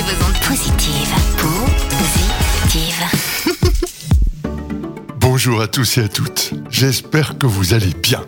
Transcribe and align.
vos 0.00 0.26
ondes 0.26 0.40
positives. 0.48 1.14
Positives. 2.66 3.04
Bonjour 5.20 5.60
à 5.60 5.66
tous 5.66 5.98
et 5.98 6.04
à 6.04 6.08
toutes. 6.08 6.54
J'espère 6.70 7.36
que 7.36 7.46
vous 7.46 7.74
allez 7.74 7.92
bien. 8.02 8.24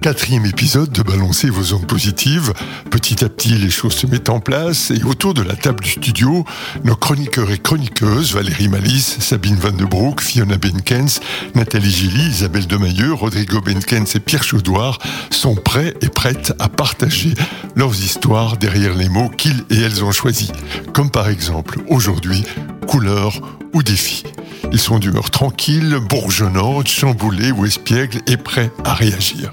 Quatrième 0.00 0.46
épisode 0.46 0.92
de 0.92 1.02
Balancer 1.02 1.50
vos 1.50 1.74
ondes 1.74 1.86
positives. 1.86 2.52
Petit 2.88 3.24
à 3.24 3.28
petit, 3.28 3.54
les 3.54 3.68
choses 3.68 3.94
se 3.94 4.06
mettent 4.06 4.28
en 4.28 4.38
place 4.38 4.92
et 4.92 5.02
autour 5.02 5.34
de 5.34 5.42
la 5.42 5.56
table 5.56 5.82
du 5.82 5.90
studio, 5.90 6.44
nos 6.84 6.94
chroniqueurs 6.94 7.50
et 7.50 7.58
chroniqueuses, 7.58 8.32
Valérie 8.32 8.68
Malice, 8.68 9.18
Sabine 9.18 9.56
Van 9.56 9.72
de 9.72 9.84
Broek, 9.84 10.20
Fiona 10.20 10.56
Benkens, 10.56 11.20
Nathalie 11.56 11.90
Gilly, 11.90 12.28
Isabelle 12.28 12.68
Demailleux, 12.68 13.12
Rodrigo 13.12 13.60
Benkens 13.60 14.14
et 14.14 14.20
Pierre 14.20 14.44
Chaudoir 14.44 15.00
sont 15.30 15.56
prêts 15.56 15.94
et 16.00 16.08
prêtes 16.08 16.54
à 16.60 16.68
partager 16.68 17.34
leurs 17.74 17.94
histoires 18.00 18.56
derrière 18.56 18.94
les 18.94 19.08
mots 19.08 19.30
qu'ils 19.30 19.64
et 19.68 19.80
elles 19.80 20.04
ont 20.04 20.12
choisis. 20.12 20.52
Comme 20.92 21.10
par 21.10 21.28
exemple, 21.28 21.80
aujourd'hui, 21.88 22.44
couleur 22.86 23.40
ou 23.74 23.82
défi. 23.82 24.22
Ils 24.70 24.78
sont 24.78 24.98
d'humeur 24.98 25.30
tranquille, 25.30 25.98
bourgeonnante, 26.08 26.88
chamboulés 26.88 27.50
ou 27.50 27.66
espiègles 27.66 28.20
et 28.26 28.36
prêts 28.36 28.70
à 28.84 28.94
réagir. 28.94 29.52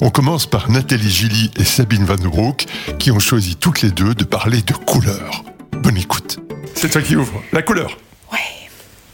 On 0.00 0.10
commence 0.10 0.46
par 0.46 0.70
Nathalie 0.70 1.10
Gilly 1.10 1.50
et 1.56 1.64
Sabine 1.64 2.04
Van 2.04 2.16
Broek 2.16 2.66
qui 2.98 3.10
ont 3.10 3.18
choisi 3.18 3.56
toutes 3.56 3.82
les 3.82 3.90
deux 3.90 4.14
de 4.14 4.24
parler 4.24 4.62
de 4.62 4.72
couleurs. 4.72 5.44
Bonne 5.72 5.96
écoute. 5.96 6.38
C'est 6.74 6.90
toi 6.90 7.02
qui 7.02 7.16
ouvre. 7.16 7.42
La 7.52 7.62
couleur. 7.62 7.98
Ouais. 8.32 8.38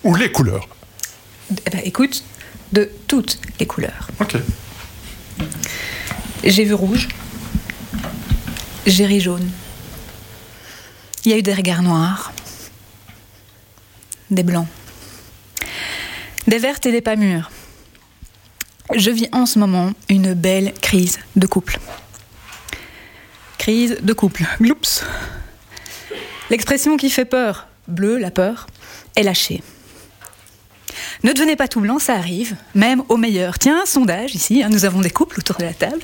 Ou 0.04 0.14
les 0.14 0.32
couleurs. 0.32 0.68
Eh 1.66 1.70
ben, 1.70 1.80
écoute, 1.84 2.24
de 2.72 2.90
toutes 3.06 3.38
les 3.58 3.66
couleurs. 3.66 4.08
Ok. 4.20 4.36
J'ai 6.44 6.64
vu 6.64 6.74
rouge. 6.74 7.08
J'ai 8.86 9.06
ri 9.06 9.20
jaune. 9.20 9.48
Il 11.24 11.32
y 11.32 11.34
a 11.34 11.38
eu 11.38 11.42
des 11.42 11.54
regards 11.54 11.82
noirs. 11.82 12.32
Des 14.30 14.42
blancs. 14.42 14.68
Des 16.46 16.58
vertes 16.58 16.86
et 16.86 16.92
des 16.92 17.00
pas 17.00 17.16
mûres. 17.16 17.50
Je 18.94 19.10
vis 19.10 19.28
en 19.32 19.44
ce 19.44 19.58
moment 19.58 19.92
une 20.08 20.34
belle 20.34 20.72
crise 20.80 21.18
de 21.36 21.46
couple. 21.46 21.78
Crise 23.58 23.98
de 24.00 24.12
couple. 24.12 24.44
Gloups. 24.60 25.04
L'expression 26.48 26.96
qui 26.96 27.10
fait 27.10 27.26
peur, 27.26 27.66
bleu, 27.86 28.16
la 28.16 28.30
peur, 28.30 28.66
est 29.14 29.22
lâchée. 29.22 29.62
Ne 31.22 31.32
devenez 31.32 31.56
pas 31.56 31.68
tout 31.68 31.80
blanc, 31.80 31.98
ça 31.98 32.14
arrive, 32.14 32.56
même 32.74 33.02
au 33.08 33.16
meilleur. 33.16 33.58
Tiens, 33.58 33.82
sondage 33.84 34.34
ici, 34.34 34.62
hein, 34.62 34.68
nous 34.70 34.84
avons 34.84 35.00
des 35.00 35.10
couples 35.10 35.40
autour 35.40 35.56
de 35.56 35.64
la 35.64 35.74
table. 35.74 36.00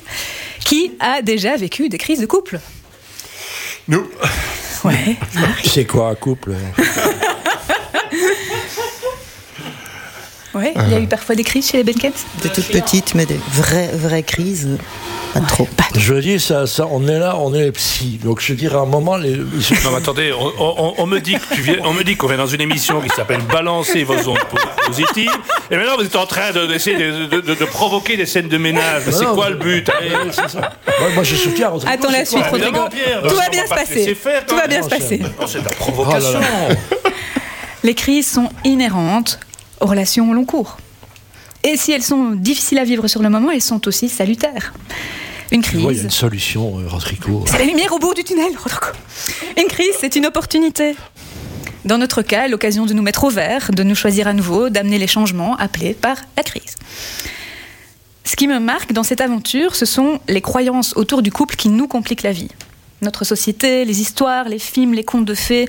Qui 0.59 0.91
a 0.99 1.21
déjà 1.21 1.55
vécu 1.55 1.89
des 1.89 1.97
crises 1.97 2.19
de 2.19 2.25
couple? 2.25 2.59
Nous. 3.87 4.05
Ouais. 4.83 5.15
C'est 5.63 5.85
quoi 5.85 6.09
un 6.09 6.15
couple? 6.15 6.53
Ouais, 10.55 10.73
il 10.87 10.91
y 10.91 10.95
a 10.95 10.99
eu 11.01 11.07
parfois 11.07 11.35
des 11.35 11.43
crises 11.43 11.69
chez 11.69 11.77
les 11.77 11.83
Benkens 11.83 12.13
Des 12.41 12.47
toutes 12.49 12.67
petites, 12.69 13.13
mais 13.13 13.25
des 13.25 13.37
vraies, 13.51 13.89
vraies 13.93 14.23
crises, 14.23 14.69
pas 15.33 15.41
trop. 15.41 15.67
Je 15.97 16.13
dis, 16.15 16.39
ça, 16.39 16.65
ça, 16.65 16.87
on 16.89 17.05
est 17.09 17.19
là, 17.19 17.35
on 17.37 17.53
est 17.53 17.63
les 17.65 17.71
psys. 17.73 18.19
Donc 18.23 18.39
je 18.39 18.53
dirais 18.53 18.77
à 18.77 18.79
un 18.79 18.85
moment, 18.85 19.17
les... 19.17 19.35
Non, 19.35 19.45
mais 19.91 19.97
attendez, 19.97 20.31
on, 20.31 20.53
on- 20.57 20.93
on 20.97 21.05
me 21.07 21.19
dit 21.19 21.33
que 21.33 21.55
tu 21.55 21.61
viens, 21.61 21.79
on 21.83 21.91
me 21.91 22.03
dit 22.03 22.15
qu'on 22.15 22.27
vient 22.27 22.37
dans 22.37 22.47
une 22.47 22.61
émission 22.61 23.01
qui 23.01 23.09
s'appelle 23.09 23.41
Balancer 23.51 24.05
vos 24.05 24.13
ondes 24.29 24.39
po- 24.49 24.57
positives, 24.87 25.29
et 25.69 25.75
maintenant 25.75 25.97
vous 25.97 26.05
êtes 26.05 26.15
en 26.15 26.25
train 26.25 26.51
de- 26.53 26.67
d'essayer 26.67 26.95
de, 26.97 27.25
de- 27.25 27.41
de- 27.41 27.53
de 27.55 27.65
provoquer 27.65 28.15
des 28.15 28.25
scènes 28.25 28.47
de 28.47 28.57
ménage. 28.57 29.03
C'est 29.11 29.25
quoi 29.25 29.49
le 29.49 29.57
but? 29.57 29.89
Allez, 29.89 30.09
Ouais, 30.11 30.31
c'est 30.31 30.49
ça. 30.49 30.71
Moi, 31.01 31.09
moi, 31.15 31.23
je 31.25 31.35
soutiens. 31.35 31.73
Attends 31.85 32.11
la 32.11 32.23
suite, 32.23 32.39
quoi 32.47 32.51
Rodrigo. 32.59 32.79
Tout 33.27 33.35
va 33.35 33.49
bien 33.49 33.65
se 33.65 33.69
passer. 33.73 34.17
Tout 34.47 34.55
va 34.55 34.67
bien 34.67 34.81
se 34.83 34.87
passer. 34.89 35.21
C'est 35.47 35.59
de 35.59 35.65
la 35.65 35.71
provocation. 35.71 36.29
Oh 36.39 36.41
là 36.41 36.69
là. 36.69 36.75
Les 37.83 37.93
crises 37.93 38.31
sont 38.31 38.49
inhérentes 38.63 39.39
aux 39.85 39.87
relations 39.87 40.29
au 40.29 40.33
long 40.33 40.45
cours. 40.45 40.77
Et 41.63 41.77
si 41.77 41.91
elles 41.91 42.03
sont 42.03 42.31
difficiles 42.31 42.79
à 42.79 42.83
vivre 42.83 43.07
sur 43.07 43.21
le 43.21 43.29
moment, 43.29 43.51
elles 43.51 43.61
sont 43.61 43.87
aussi 43.87 44.09
salutaires. 44.09 44.73
Une 45.51 45.61
Tu 45.61 45.77
vois, 45.77 45.93
il 45.93 45.97
y 45.97 45.99
a 45.99 46.01
crise, 46.01 46.03
une 46.03 46.09
solution, 46.09 46.79
euh, 46.79 46.87
Rodrigo. 46.87 47.45
c'est 47.47 47.59
la 47.59 47.65
lumière 47.65 47.93
au 47.93 47.99
bout 47.99 48.13
du 48.15 48.23
tunnel, 48.23 48.51
Rodrigo. 48.57 48.87
Une 49.57 49.67
crise, 49.67 49.93
c'est 49.99 50.15
une 50.15 50.25
opportunité. 50.25 50.95
Dans 51.85 51.99
notre 51.99 52.23
cas, 52.23 52.47
l'occasion 52.47 52.87
de 52.87 52.93
nous 52.93 53.03
mettre 53.03 53.25
au 53.25 53.29
vert, 53.29 53.69
de 53.71 53.83
nous 53.83 53.93
choisir 53.93 54.27
à 54.27 54.33
nouveau, 54.33 54.69
d'amener 54.69 54.97
les 54.97 55.07
changements 55.07 55.55
appelés 55.57 55.93
par 55.93 56.17
la 56.35 56.41
crise. 56.41 56.75
Ce 58.23 58.35
qui 58.35 58.47
me 58.47 58.59
marque 58.59 58.91
dans 58.91 59.03
cette 59.03 59.21
aventure, 59.21 59.75
ce 59.75 59.85
sont 59.85 60.19
les 60.27 60.41
croyances 60.41 60.97
autour 60.97 61.21
du 61.21 61.31
couple 61.31 61.55
qui 61.55 61.69
nous 61.69 61.87
compliquent 61.87 62.23
la 62.23 62.31
vie. 62.31 62.49
Notre 63.03 63.23
société, 63.23 63.85
les 63.85 64.01
histoires, 64.01 64.49
les 64.49 64.57
films, 64.57 64.95
les 64.95 65.03
contes 65.03 65.25
de 65.25 65.35
fées 65.35 65.67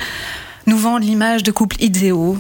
nous 0.67 0.79
vendent 0.79 1.05
l'image 1.05 1.43
de 1.43 1.53
couples 1.53 1.77
idéaux. 1.83 2.39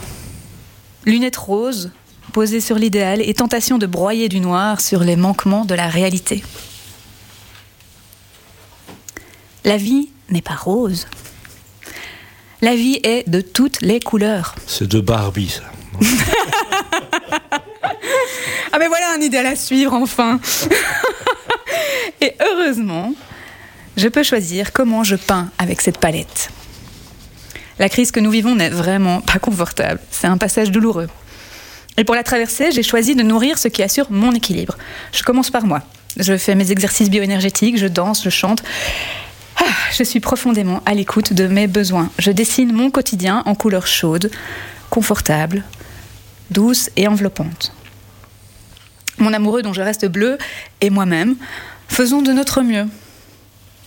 Lunettes 1.06 1.36
roses, 1.36 1.92
posées 2.32 2.60
sur 2.60 2.76
l'idéal 2.76 3.22
et 3.22 3.32
tentation 3.32 3.78
de 3.78 3.86
broyer 3.86 4.28
du 4.28 4.40
noir 4.40 4.80
sur 4.80 5.04
les 5.04 5.14
manquements 5.14 5.64
de 5.64 5.74
la 5.74 5.86
réalité. 5.86 6.42
La 9.64 9.76
vie 9.76 10.10
n'est 10.30 10.42
pas 10.42 10.56
rose. 10.56 11.06
La 12.60 12.74
vie 12.74 12.98
est 13.04 13.28
de 13.28 13.40
toutes 13.40 13.80
les 13.82 14.00
couleurs. 14.00 14.56
C'est 14.66 14.88
de 14.88 15.00
Barbie, 15.00 15.48
ça. 15.50 15.62
Ah 18.72 18.78
mais 18.78 18.88
voilà 18.88 19.14
un 19.16 19.20
idéal 19.22 19.46
à 19.46 19.56
suivre 19.56 19.94
enfin. 19.94 20.38
Et 22.20 22.34
heureusement, 22.42 23.14
je 23.96 24.06
peux 24.08 24.22
choisir 24.22 24.72
comment 24.74 25.02
je 25.02 25.16
peins 25.16 25.50
avec 25.58 25.80
cette 25.80 25.96
palette. 25.96 26.50
La 27.78 27.88
crise 27.88 28.10
que 28.10 28.20
nous 28.20 28.30
vivons 28.30 28.54
n'est 28.54 28.70
vraiment 28.70 29.20
pas 29.20 29.38
confortable. 29.38 30.00
C'est 30.10 30.26
un 30.26 30.38
passage 30.38 30.70
douloureux. 30.70 31.08
Et 31.98 32.04
pour 32.04 32.14
la 32.14 32.22
traverser, 32.22 32.70
j'ai 32.72 32.82
choisi 32.82 33.14
de 33.14 33.22
nourrir 33.22 33.58
ce 33.58 33.68
qui 33.68 33.82
assure 33.82 34.10
mon 34.10 34.32
équilibre. 34.32 34.76
Je 35.12 35.22
commence 35.22 35.50
par 35.50 35.66
moi. 35.66 35.82
Je 36.16 36.36
fais 36.36 36.54
mes 36.54 36.72
exercices 36.72 37.10
bioénergétiques, 37.10 37.78
je 37.78 37.86
danse, 37.86 38.24
je 38.24 38.30
chante. 38.30 38.62
Ah, 39.58 39.64
je 39.92 40.02
suis 40.02 40.20
profondément 40.20 40.82
à 40.86 40.94
l'écoute 40.94 41.32
de 41.32 41.46
mes 41.46 41.66
besoins. 41.66 42.10
Je 42.18 42.30
dessine 42.30 42.72
mon 42.72 42.90
quotidien 42.90 43.42
en 43.46 43.54
couleurs 43.54 43.86
chaudes, 43.86 44.30
confortables, 44.90 45.64
douces 46.50 46.90
et 46.96 47.08
enveloppantes. 47.08 47.72
Mon 49.18 49.32
amoureux 49.32 49.62
dont 49.62 49.72
je 49.72 49.80
reste 49.80 50.06
bleu 50.06 50.38
et 50.80 50.90
moi-même 50.90 51.36
faisons 51.88 52.22
de 52.22 52.32
notre 52.32 52.62
mieux. 52.62 52.86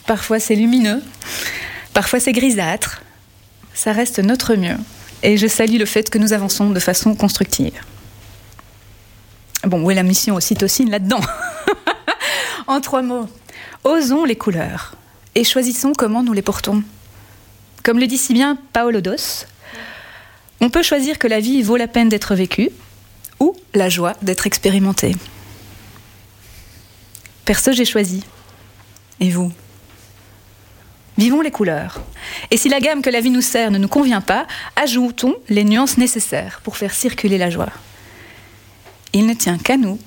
Parfois 0.08 0.40
c'est 0.40 0.56
lumineux, 0.56 1.04
parfois 1.94 2.20
c'est 2.20 2.32
grisâtre. 2.32 3.04
Ça 3.80 3.94
reste 3.94 4.20
notre 4.20 4.56
mieux. 4.56 4.76
Et 5.24 5.38
je 5.38 5.48
salue 5.48 5.78
le 5.78 5.86
fait 5.86 6.10
que 6.10 6.18
nous 6.18 6.34
avançons 6.34 6.70
de 6.70 6.82
façon 6.82 7.16
constructive. 7.16 7.80
Bon, 9.64 9.82
où 9.82 9.90
est 9.90 9.96
la 9.96 10.04
mission 10.04 10.36
ocytocine 10.36 10.90
là-dedans 10.90 11.22
En 12.68 12.82
trois 12.82 13.02
mots, 13.02 13.30
osons 13.86 14.26
les 14.26 14.36
couleurs 14.36 14.96
et 15.34 15.46
choisissons 15.46 15.94
comment 15.98 16.24
nous 16.24 16.34
les 16.34 16.42
portons. 16.42 16.84
Comme 17.82 18.00
le 18.00 18.08
dit 18.08 18.18
si 18.18 18.34
bien 18.34 18.58
Paolo 18.74 19.00
Dos, 19.00 19.46
on 20.60 20.70
peut 20.70 20.84
choisir 20.84 21.18
que 21.18 21.30
la 21.30 21.40
vie 21.40 21.62
vaut 21.62 21.78
la 21.78 21.88
peine 21.88 22.10
d'être 22.10 22.36
vécue 22.36 22.72
ou 23.40 23.56
la 23.74 23.88
joie 23.88 24.18
d'être 24.22 24.46
expérimentée. 24.46 25.16
Perso, 27.46 27.72
j'ai 27.72 27.86
choisi. 27.86 28.26
Et 29.22 29.30
vous? 29.30 29.54
Vivons 31.20 31.42
les 31.42 31.52
couleurs. 31.52 32.00
Et 32.50 32.56
si 32.56 32.70
la 32.70 32.80
gamme 32.80 33.02
que 33.02 33.10
la 33.10 33.20
vie 33.20 33.30
nous 33.30 33.42
sert 33.42 33.72
ne 33.72 33.78
nous 33.78 33.90
convient 33.90 34.22
pas, 34.22 34.48
ajoutons 34.78 35.36
les 35.50 35.66
nuances 35.66 35.98
nécessaires 35.98 36.62
pour 36.64 36.78
faire 36.78 36.94
circuler 36.94 37.38
la 37.38 37.50
joie. 37.50 37.74
Il 39.12 39.28
ne 39.28 39.34
tient 39.34 39.58
qu'à 39.58 39.76
nous 39.76 40.00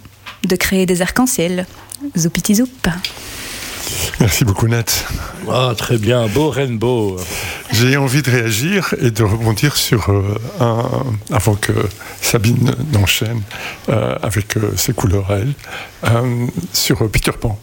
de 0.45 0.57
créer 0.57 0.87
des 0.87 1.03
arcs-en-ciel. 1.03 1.67
Zoupiti 2.17 2.55
zoup. 2.55 2.89
Merci 4.21 4.47
beaucoup 4.47 4.69
Nat. 4.69 4.87
Ah, 5.51 5.75
très 5.77 5.99
bien. 5.99 6.29
Beau 6.29 6.49
rainbow. 6.49 7.19
J'ai 7.73 7.99
envie 7.99 8.23
de 8.23 8.31
réagir 8.31 8.95
et 8.99 9.11
de 9.11 9.23
rebondir 9.23 9.77
sur 9.77 10.09
euh, 10.09 10.41
un, 10.61 10.89
avant 11.31 11.57
que 11.57 11.73
Sabine 12.23 12.75
n'enchaîne 12.91 13.43
euh, 13.91 14.17
avec 14.23 14.57
euh, 14.57 14.73
ses 14.77 14.95
couleurs 14.95 15.31
à 15.31 15.35
elle, 15.41 15.53
euh, 16.05 16.47
sur 16.73 17.03
euh, 17.03 17.09
Peter 17.09 17.33
Pan. 17.33 17.59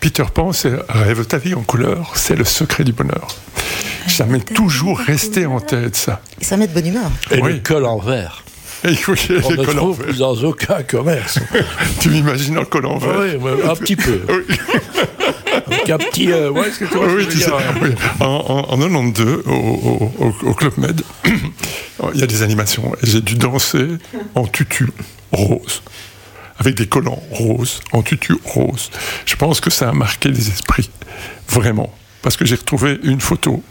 Peter 0.00 0.24
Pan, 0.32 0.52
c'est 0.52 0.72
rêve 0.88 1.24
ta 1.26 1.38
vie 1.38 1.54
en 1.54 1.62
couleur, 1.62 2.12
c'est 2.14 2.36
le 2.36 2.44
secret 2.44 2.84
du 2.84 2.92
bonheur. 2.92 3.28
Ça 4.08 4.24
m'est 4.24 4.40
toujours 4.54 4.98
resté 4.98 5.46
en 5.46 5.60
tête 5.60 5.94
ça. 5.96 6.20
Et 6.40 6.44
ça 6.44 6.56
met 6.56 6.66
de 6.66 6.72
bonne 6.72 6.86
humeur. 6.86 7.10
Et 7.30 7.40
Oui. 7.40 7.52
le 7.54 7.58
col 7.60 7.84
en 7.84 7.98
vert. 7.98 8.42
Et 8.82 8.88
oui, 9.08 9.18
On 9.44 9.50
les 9.50 9.56
ne 9.58 9.62
en 9.62 9.74
trouve 9.74 10.16
dans 10.16 10.34
aucun 10.36 10.82
commerce. 10.82 11.38
Tu 12.00 12.08
m'imagines 12.08 12.56
un 12.56 12.64
col 12.64 12.86
en 12.86 12.96
vert 12.98 13.14
oui, 13.18 13.38
mais 13.42 13.68
un 13.70 13.74
petit 13.76 13.96
peu. 13.96 14.20
Oui. 15.68 15.92
Un 15.92 15.98
petit. 15.98 16.30
euh, 16.32 16.50
ouais, 16.50 16.68
est-ce 16.68 16.78
que 16.80 16.84
tu 16.84 16.94
vois 16.94 17.06
ce 17.08 17.12
que 17.12 17.16
Oui, 17.16 17.22
je 17.22 17.26
veux 17.26 17.32
tu 17.32 17.38
sais, 17.38 17.44
dire 17.46 17.56
oui. 17.82 17.90
En, 18.20 18.24
en- 18.68 18.72
en 18.72 18.78
92, 18.78 19.42
au, 19.46 19.50
au- 19.50 20.12
au- 20.18 20.48
au 20.48 20.54
Club 20.54 20.72
Med, 20.78 21.02
il 22.14 22.20
y 22.20 22.22
a 22.22 22.26
des 22.26 22.42
animations. 22.42 22.92
Et 23.02 23.06
j'ai 23.06 23.20
dû 23.20 23.34
danser 23.34 23.86
en 24.34 24.46
tutu 24.46 24.88
rose. 25.32 25.82
Avec 26.60 26.76
des 26.76 26.86
collants 26.86 27.22
roses, 27.30 27.80
en 27.92 28.02
tutu 28.02 28.36
rose. 28.44 28.90
Je 29.26 29.34
pense 29.34 29.60
que 29.60 29.70
ça 29.70 29.88
a 29.88 29.92
marqué 29.92 30.28
les 30.28 30.48
esprits. 30.48 30.90
Vraiment. 31.48 31.92
Parce 32.22 32.36
que 32.36 32.44
j'ai 32.44 32.54
retrouvé 32.54 33.00
une 33.02 33.20
photo 33.20 33.62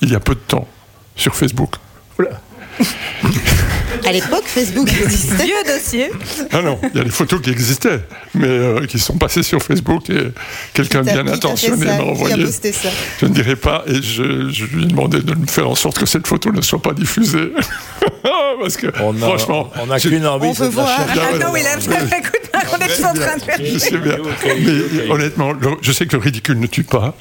il 0.00 0.12
y 0.12 0.14
a 0.14 0.20
peu 0.20 0.34
de 0.34 0.40
temps, 0.40 0.68
sur 1.16 1.34
Facebook. 1.34 1.74
À 4.06 4.12
l'époque, 4.12 4.44
Facebook 4.46 4.88
existait. 5.02 5.44
Vieux 5.44 5.54
dossier. 5.66 6.10
Ah 6.52 6.62
non, 6.62 6.78
il 6.92 6.98
y 6.98 7.00
a 7.00 7.04
des 7.04 7.10
photos 7.10 7.40
qui 7.40 7.50
existaient, 7.50 8.00
mais 8.34 8.46
euh, 8.48 8.86
qui 8.86 8.98
sont 8.98 9.16
passées 9.18 9.42
sur 9.42 9.62
Facebook 9.62 10.08
et 10.10 10.28
quelqu'un 10.72 11.02
bien 11.02 11.26
intentionné 11.26 11.84
m'a 11.86 11.96
qui 11.96 12.00
a 12.00 12.04
envoyé. 12.04 12.44
posté 12.44 12.72
ça. 12.72 12.88
Je 13.20 13.26
ne 13.26 13.34
dirai 13.34 13.56
pas, 13.56 13.84
et 13.86 13.94
je, 14.02 14.50
je 14.50 14.64
lui 14.66 14.84
ai 14.84 14.86
demandé 14.86 15.20
de 15.20 15.34
me 15.34 15.46
faire 15.46 15.68
en 15.68 15.74
sorte 15.74 15.98
que 15.98 16.06
cette 16.06 16.26
photo 16.26 16.50
ne 16.52 16.60
soit 16.62 16.80
pas 16.82 16.92
diffusée. 16.94 17.52
Parce 18.60 18.76
que, 18.76 18.88
On 19.02 19.14
a, 19.22 19.26
franchement, 19.26 19.70
on 19.80 19.88
a 19.90 19.98
j'ai- 19.98 20.08
qu'une 20.08 20.26
envie, 20.26 20.48
On 20.48 20.52
de 20.52 20.60
la 20.60 20.68
voir. 20.70 20.88
Ah, 20.98 21.04
Ah 21.12 21.38
non, 21.38 21.46
on 21.52 21.56
est 21.56 22.96
tous 22.96 23.04
en 23.04 23.14
train 23.14 23.36
de 23.36 23.42
faire. 23.42 23.56
je 23.64 23.78
sais 23.78 23.96
bien. 23.98 24.18
Ok, 24.18 24.52
Mais 24.60 25.08
honnêtement, 25.10 25.52
le- 25.52 25.76
je 25.80 25.92
sais 25.92 26.06
que 26.06 26.16
le 26.16 26.22
ridicule 26.22 26.58
ne 26.58 26.66
tue 26.66 26.82
pas. 26.84 27.14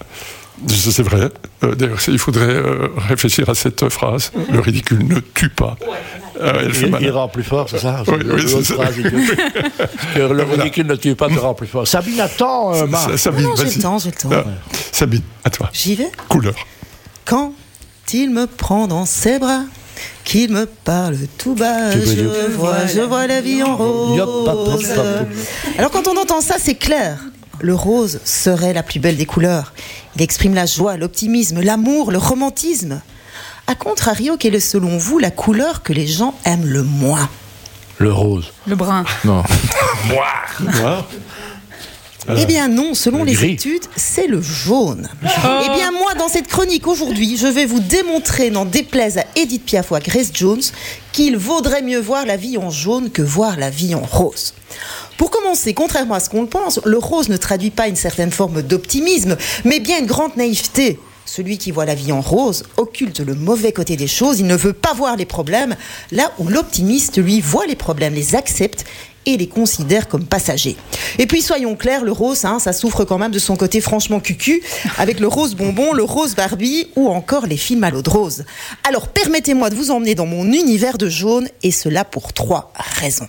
C'est 0.67 1.03
vrai. 1.03 1.29
Euh, 1.63 1.75
D'ailleurs, 1.75 1.99
il 2.07 2.17
faudrait 2.17 2.47
euh, 2.47 2.87
réfléchir 3.07 3.47
à 3.49 3.53
cette 3.53 3.87
phrase. 3.89 4.31
Le 4.51 4.59
ridicule 4.59 5.07
ne 5.07 5.19
tue 5.19 5.49
pas. 5.49 5.77
Ah 6.41 6.53
Il, 6.63 6.97
il 7.01 7.09
rend 7.11 7.27
plus 7.27 7.43
fort, 7.43 7.67
c'est 7.69 7.79
ça 7.79 8.03
Oui, 8.07 8.13
oui, 8.25 8.43
c'est 8.45 8.53
L'autre 8.53 8.65
ça. 8.67 8.73
phrase, 8.75 8.95
il 8.97 9.03
dit 9.09 9.27
que 10.15 10.19
le 10.19 10.43
ridicule 10.43 10.87
ne 10.87 10.95
tue 10.95 11.15
pas, 11.15 11.27
te 11.29 11.39
rend 11.39 11.53
plus 11.53 11.67
fort. 11.67 11.87
Sabine, 11.87 12.19
attends, 12.19 12.73
euh, 12.75 12.85
Marc. 12.87 13.11
Sa- 13.11 13.17
Sabine, 13.17 13.43
Non, 13.45 13.55
j'ai 13.55 13.65
le 13.65 13.81
temps, 13.81 13.99
j'ai 13.99 14.09
le 14.11 14.15
temps. 14.15 14.29
Ah, 14.31 14.43
Sabine, 14.91 15.21
à 15.43 15.49
toi. 15.49 15.69
J'y 15.73 15.95
vais. 15.95 16.11
Couleur. 16.29 16.53
Quand 17.25 17.53
il 18.13 18.29
me 18.31 18.47
prend 18.47 18.87
dans 18.87 19.05
ses 19.05 19.39
bras, 19.39 19.61
qu'il 20.23 20.51
me 20.51 20.65
parle 20.65 21.17
tout 21.37 21.55
bas, 21.55 21.93
dire- 21.95 22.31
je 22.47 22.51
vois, 22.51 22.85
je 22.85 23.01
vois 23.01 23.27
la 23.27 23.41
vie 23.41 23.63
en 23.63 23.75
rose. 23.75 24.21
Alors 25.77 25.91
quand 25.91 26.07
on 26.07 26.17
entend 26.17 26.41
ça, 26.41 26.55
c'est 26.59 26.75
clair. 26.75 27.17
Le 27.59 27.73
rose 27.73 28.19
serait 28.23 28.73
la 28.73 28.83
plus 28.83 28.99
belle 28.99 29.17
des 29.17 29.25
couleurs. 29.25 29.73
Il 30.15 30.21
exprime 30.21 30.53
la 30.53 30.67
joie, 30.67 30.95
l'optimisme, 30.97 31.59
l'amour, 31.61 32.11
le 32.11 32.19
romantisme. 32.19 33.01
A 33.67 33.75
contrario, 33.75 34.37
quelle 34.37 34.55
est 34.55 34.59
selon 34.59 34.97
vous 34.97 35.19
la 35.19 35.31
couleur 35.31 35.83
que 35.83 35.91
les 35.93 36.07
gens 36.07 36.33
aiment 36.45 36.65
le 36.65 36.83
moins 36.83 37.29
Le 37.97 38.11
rose. 38.13 38.53
Le 38.65 38.75
brun. 38.75 39.03
Non. 39.25 39.43
Eh 42.35 42.45
bien 42.45 42.67
non, 42.67 42.93
selon 42.93 43.19
le 43.19 43.27
les 43.27 43.33
gris. 43.33 43.53
études, 43.53 43.85
c'est 43.95 44.27
le 44.27 44.41
jaune. 44.41 45.07
Eh 45.23 45.69
bien 45.75 45.91
moi, 45.91 46.13
dans 46.15 46.27
cette 46.27 46.49
chronique 46.49 46.85
aujourd'hui, 46.85 47.37
je 47.37 47.47
vais 47.47 47.65
vous 47.65 47.79
démontrer, 47.79 48.49
n'en 48.49 48.65
déplaise 48.65 49.17
à 49.17 49.23
Edith 49.37 49.63
Piaf 49.63 49.91
ou 49.91 49.95
à 49.95 50.01
Grace 50.01 50.31
Jones, 50.33 50.61
qu'il 51.13 51.37
vaudrait 51.37 51.81
mieux 51.83 52.01
voir 52.01 52.25
la 52.25 52.35
vie 52.35 52.57
en 52.57 52.69
jaune 52.69 53.11
que 53.11 53.21
voir 53.21 53.55
la 53.55 53.69
vie 53.69 53.95
en 53.95 54.01
rose. 54.01 54.53
Pour 55.17 55.31
commencer, 55.31 55.73
contrairement 55.73 56.15
à 56.15 56.19
ce 56.19 56.29
qu'on 56.29 56.41
le 56.41 56.49
pense, 56.49 56.81
le 56.83 56.97
rose 56.97 57.29
ne 57.29 57.37
traduit 57.37 57.71
pas 57.71 57.87
une 57.87 57.95
certaine 57.95 58.31
forme 58.31 58.61
d'optimisme, 58.61 59.37
mais 59.63 59.79
bien 59.79 59.99
une 59.99 60.05
grande 60.05 60.35
naïveté. 60.35 60.99
Celui 61.27 61.57
qui 61.57 61.71
voit 61.71 61.85
la 61.85 61.93
vie 61.93 62.11
en 62.11 62.21
rose 62.21 62.63
occulte 62.77 63.19
le 63.19 63.35
mauvais 63.35 63.73
côté 63.73 63.97
des 63.97 64.07
choses, 64.07 64.39
il 64.39 64.47
ne 64.47 64.55
veut 64.55 64.73
pas 64.73 64.93
voir 64.93 65.17
les 65.17 65.25
problèmes, 65.25 65.75
là 66.11 66.31
où 66.39 66.47
l'optimiste, 66.47 67.17
lui, 67.17 67.41
voit 67.41 67.65
les 67.67 67.75
problèmes, 67.75 68.13
les 68.13 68.33
accepte 68.33 68.85
et 69.25 69.35
les 69.35 69.47
considère 69.47 70.07
comme 70.07 70.25
passagers. 70.25 70.77
Et 71.19 71.27
puis 71.27 71.41
soyons 71.41 71.75
clairs, 71.75 72.05
le 72.05 72.13
rose, 72.13 72.45
hein, 72.45 72.59
ça 72.59 72.71
souffre 72.71 73.03
quand 73.03 73.17
même 73.17 73.31
de 73.31 73.39
son 73.39 73.57
côté 73.57 73.81
franchement 73.81 74.21
cucu, 74.21 74.63
avec 74.97 75.19
le 75.19 75.27
rose 75.27 75.53
bonbon, 75.53 75.91
le 75.91 76.03
rose 76.03 76.33
Barbie 76.33 76.87
ou 76.95 77.09
encore 77.09 77.45
les 77.45 77.57
films 77.57 77.83
à 77.83 77.91
de 77.91 78.09
rose. 78.09 78.45
Alors 78.87 79.09
permettez-moi 79.09 79.69
de 79.69 79.75
vous 79.75 79.91
emmener 79.91 80.15
dans 80.15 80.25
mon 80.25 80.45
univers 80.45 80.97
de 80.97 81.09
jaune, 81.09 81.49
et 81.61 81.71
cela 81.71 82.05
pour 82.05 82.31
trois 82.31 82.71
raisons. 82.77 83.27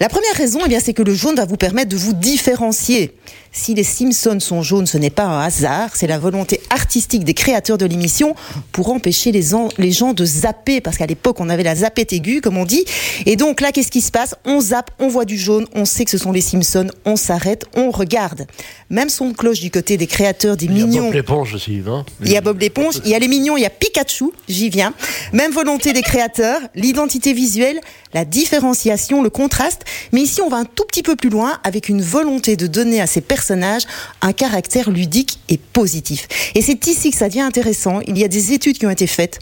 La 0.00 0.08
première 0.08 0.34
raison, 0.34 0.60
eh 0.64 0.68
bien, 0.68 0.80
c'est 0.80 0.92
que 0.94 1.02
le 1.02 1.14
jaune 1.14 1.36
va 1.36 1.44
vous 1.44 1.56
permettre 1.56 1.88
de 1.90 1.96
vous 1.96 2.12
différencier. 2.12 3.12
Si 3.50 3.74
les 3.74 3.82
Simpsons 3.82 4.40
sont 4.40 4.62
jaunes, 4.62 4.86
ce 4.86 4.98
n'est 4.98 5.08
pas 5.10 5.24
un 5.24 5.40
hasard, 5.40 5.90
c'est 5.94 6.06
la 6.06 6.18
volonté 6.18 6.60
artistique 6.70 7.24
des 7.24 7.32
créateurs 7.34 7.78
de 7.78 7.86
l'émission 7.86 8.34
pour 8.72 8.90
empêcher 8.92 9.32
les, 9.32 9.54
en- 9.54 9.70
les 9.78 9.90
gens 9.90 10.12
de 10.12 10.24
zapper, 10.24 10.80
parce 10.82 10.98
qu'à 10.98 11.06
l'époque 11.06 11.40
on 11.40 11.48
avait 11.48 11.62
la 11.62 11.74
zappette 11.74 12.12
aiguë, 12.12 12.40
comme 12.42 12.58
on 12.58 12.66
dit. 12.66 12.84
Et 13.24 13.36
donc 13.36 13.60
là, 13.62 13.72
qu'est-ce 13.72 13.90
qui 13.90 14.02
se 14.02 14.10
passe? 14.10 14.34
On 14.44 14.60
zappe, 14.60 14.90
on 15.00 15.08
voit 15.08 15.24
du 15.24 15.38
jaune, 15.38 15.66
on 15.74 15.86
sait 15.86 16.04
que 16.04 16.10
ce 16.10 16.18
sont 16.18 16.30
les 16.30 16.42
Simpsons, 16.42 16.88
on 17.06 17.16
s'arrête, 17.16 17.64
on 17.74 17.90
regarde. 17.90 18.46
Même 18.90 19.08
son 19.08 19.30
de 19.30 19.34
cloche 19.34 19.60
du 19.60 19.70
côté 19.70 19.96
des 19.96 20.06
créateurs 20.06 20.56
des 20.56 20.66
Il 20.66 20.78
y 20.78 20.82
a 20.82 20.86
mignons. 20.86 21.04
Bob 21.06 21.14
l'éponge 21.14 21.54
aussi, 21.54 21.76
non 21.84 22.04
Il 22.22 22.30
y 22.30 22.36
a 22.36 22.42
Bob 22.42 22.60
l'éponge, 22.60 23.00
il 23.04 23.10
y 23.10 23.14
a 23.14 23.18
les 23.18 23.28
mignons, 23.28 23.56
il 23.56 23.62
y 23.62 23.66
a 23.66 23.70
Pikachu, 23.70 24.26
j'y 24.48 24.68
viens. 24.68 24.92
Même 25.32 25.52
volonté 25.52 25.94
des 25.94 26.02
créateurs, 26.02 26.60
l'identité 26.74 27.32
visuelle, 27.32 27.80
la 28.12 28.24
différenciation, 28.26 29.22
le 29.22 29.30
contraste. 29.30 29.77
Mais 30.12 30.20
ici, 30.22 30.40
on 30.42 30.48
va 30.48 30.58
un 30.58 30.64
tout 30.64 30.84
petit 30.84 31.02
peu 31.02 31.16
plus 31.16 31.30
loin 31.30 31.58
avec 31.64 31.88
une 31.88 32.02
volonté 32.02 32.56
de 32.56 32.66
donner 32.66 33.00
à 33.00 33.06
ces 33.06 33.20
personnages 33.20 33.82
un 34.22 34.32
caractère 34.32 34.90
ludique 34.90 35.38
et 35.48 35.58
positif. 35.58 36.28
Et 36.54 36.62
c'est 36.62 36.86
ici 36.86 37.10
que 37.10 37.16
ça 37.16 37.28
devient 37.28 37.40
intéressant. 37.40 38.00
Il 38.06 38.18
y 38.18 38.24
a 38.24 38.28
des 38.28 38.52
études 38.52 38.78
qui 38.78 38.86
ont 38.86 38.90
été 38.90 39.06
faites. 39.06 39.38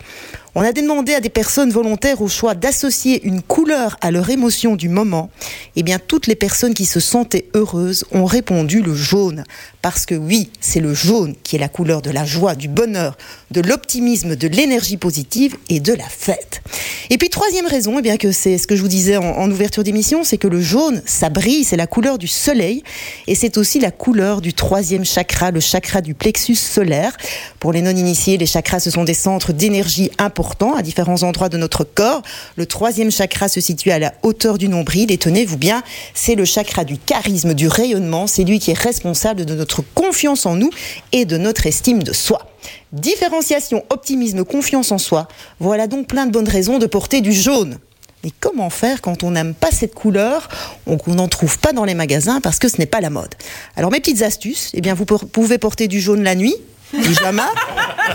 On 0.59 0.63
a 0.63 0.73
demandé 0.73 1.13
à 1.13 1.21
des 1.21 1.29
personnes 1.29 1.71
volontaires 1.71 2.23
au 2.23 2.29
choix 2.29 2.55
d'associer 2.55 3.23
une 3.27 3.43
couleur 3.43 3.99
à 4.01 4.11
leur 4.11 4.31
émotion 4.31 4.75
du 4.75 4.89
moment. 4.89 5.29
Eh 5.77 5.83
bien, 5.83 5.99
toutes 5.99 6.27
les 6.27 6.35
personnes 6.35 6.73
qui 6.73 6.87
se 6.87 6.99
sentaient 6.99 7.45
heureuses 7.53 8.07
ont 8.11 8.25
répondu 8.25 8.81
le 8.81 8.95
jaune. 8.95 9.45
Parce 9.83 10.07
que 10.07 10.15
oui, 10.15 10.49
c'est 10.63 10.81
le 10.81 10.95
jaune 10.95 11.35
qui 11.43 11.57
est 11.57 11.59
la 11.59 11.69
couleur 11.69 12.01
de 12.01 12.11
la 12.11 12.25
joie, 12.25 12.55
du 12.55 12.69
bonheur, 12.69 13.19
de 13.51 13.61
l'optimisme, 13.61 14.35
de 14.35 14.49
l'énergie 14.49 14.97
positive 14.97 15.59
et 15.69 15.79
de 15.79 15.93
la 15.93 16.09
fête. 16.09 16.63
Et 17.11 17.19
puis, 17.19 17.29
troisième 17.29 17.67
raison, 17.67 17.99
eh 17.99 18.03
bien, 18.03 18.17
que 18.17 18.33
c'est 18.33 18.57
ce 18.57 18.67
que 18.67 18.77
je 18.77 18.81
vous 18.81 18.89
disais 18.89 19.19
en, 19.19 19.25
en 19.25 19.51
ouverture 19.51 19.85
d'émission, 19.85 20.25
c'est 20.25 20.39
que 20.39 20.49
le 20.49 20.63
jaune, 20.63 21.03
ça 21.05 21.29
brille, 21.29 21.65
c'est 21.65 21.77
la 21.77 21.87
couleur 21.87 22.17
du 22.17 22.29
soleil. 22.29 22.83
Et 23.27 23.35
c'est 23.35 23.59
aussi 23.59 23.79
la 23.79 23.91
couleur 23.91 24.41
du 24.41 24.55
troisième 24.55 25.05
chakra, 25.05 25.51
le 25.51 25.61
chakra 25.61 26.01
du 26.01 26.15
plexus 26.15 26.55
solaire. 26.55 27.15
Pour 27.61 27.75
les 27.75 27.83
non-initiés, 27.83 28.39
les 28.39 28.47
chakras, 28.47 28.81
ce 28.81 28.91
sont 28.91 29.05
des 29.05 29.13
centres 29.13 29.53
d'énergie 29.53 30.11
importants 30.17 30.46
à 30.77 30.83
différents 30.83 31.23
endroits 31.23 31.49
de 31.49 31.57
notre 31.57 31.85
corps. 31.85 32.23
Le 32.57 32.67
troisième 32.67 33.11
chakra 33.11 33.49
se 33.49 33.61
situe 33.61 33.91
à 33.91 33.99
la 33.99 34.15
hauteur 34.23 34.59
du 34.59 34.69
nombril 34.69 35.11
et 35.11 35.19
tenez-vous 35.19 35.57
bien, 35.57 35.83
c'est 36.15 36.35
le 36.35 36.45
chakra 36.45 36.85
du 36.85 36.99
charisme, 36.99 37.55
du 37.55 37.69
rayonnement. 37.69 38.27
C'est 38.27 38.45
lui 38.45 38.59
qui 38.59 38.71
est 38.71 38.79
responsable 38.79 39.45
de 39.45 39.55
notre 39.55 39.83
confiance 39.95 40.47
en 40.47 40.55
nous 40.55 40.71
et 41.13 41.25
de 41.25 41.37
notre 41.37 41.67
estime 41.67 42.03
de 42.03 42.13
soi. 42.13 42.51
Différenciation, 42.93 43.85
optimisme, 43.91 44.45
confiance 44.45 44.93
en 44.93 44.99
soi. 44.99 45.29
Voilà 45.61 45.87
donc 45.87 46.07
plein 46.07 46.27
de 46.27 46.33
bonnes 46.33 46.49
raisons 46.49 46.79
de 46.79 46.87
porter 46.87 47.21
du 47.21 47.33
jaune. 47.33 47.79
Mais 48.25 48.31
comment 48.41 48.71
faire 48.71 49.03
quand 49.03 49.23
on 49.23 49.33
n'aime 49.33 49.55
pas 49.55 49.71
cette 49.71 49.95
couleur 49.95 50.49
ou 50.87 50.97
qu'on 50.97 51.15
n'en 51.15 51.29
trouve 51.29 51.59
pas 51.59 51.73
dans 51.73 51.85
les 51.85 51.95
magasins 51.95 52.41
parce 52.41 52.59
que 52.59 52.69
ce 52.69 52.79
n'est 52.79 52.87
pas 52.87 53.01
la 53.01 53.11
mode? 53.11 53.35
Alors 53.77 53.91
mes 53.91 54.01
petites 54.01 54.23
astuces, 54.23 54.71
eh 54.75 54.81
bien 54.81 54.95
vous 54.95 55.05
pouvez 55.05 55.59
porter 55.59 55.87
du 55.87 56.01
jaune 56.01 56.23
la 56.23 56.35
nuit, 56.35 56.57
pyjama, 56.93 57.49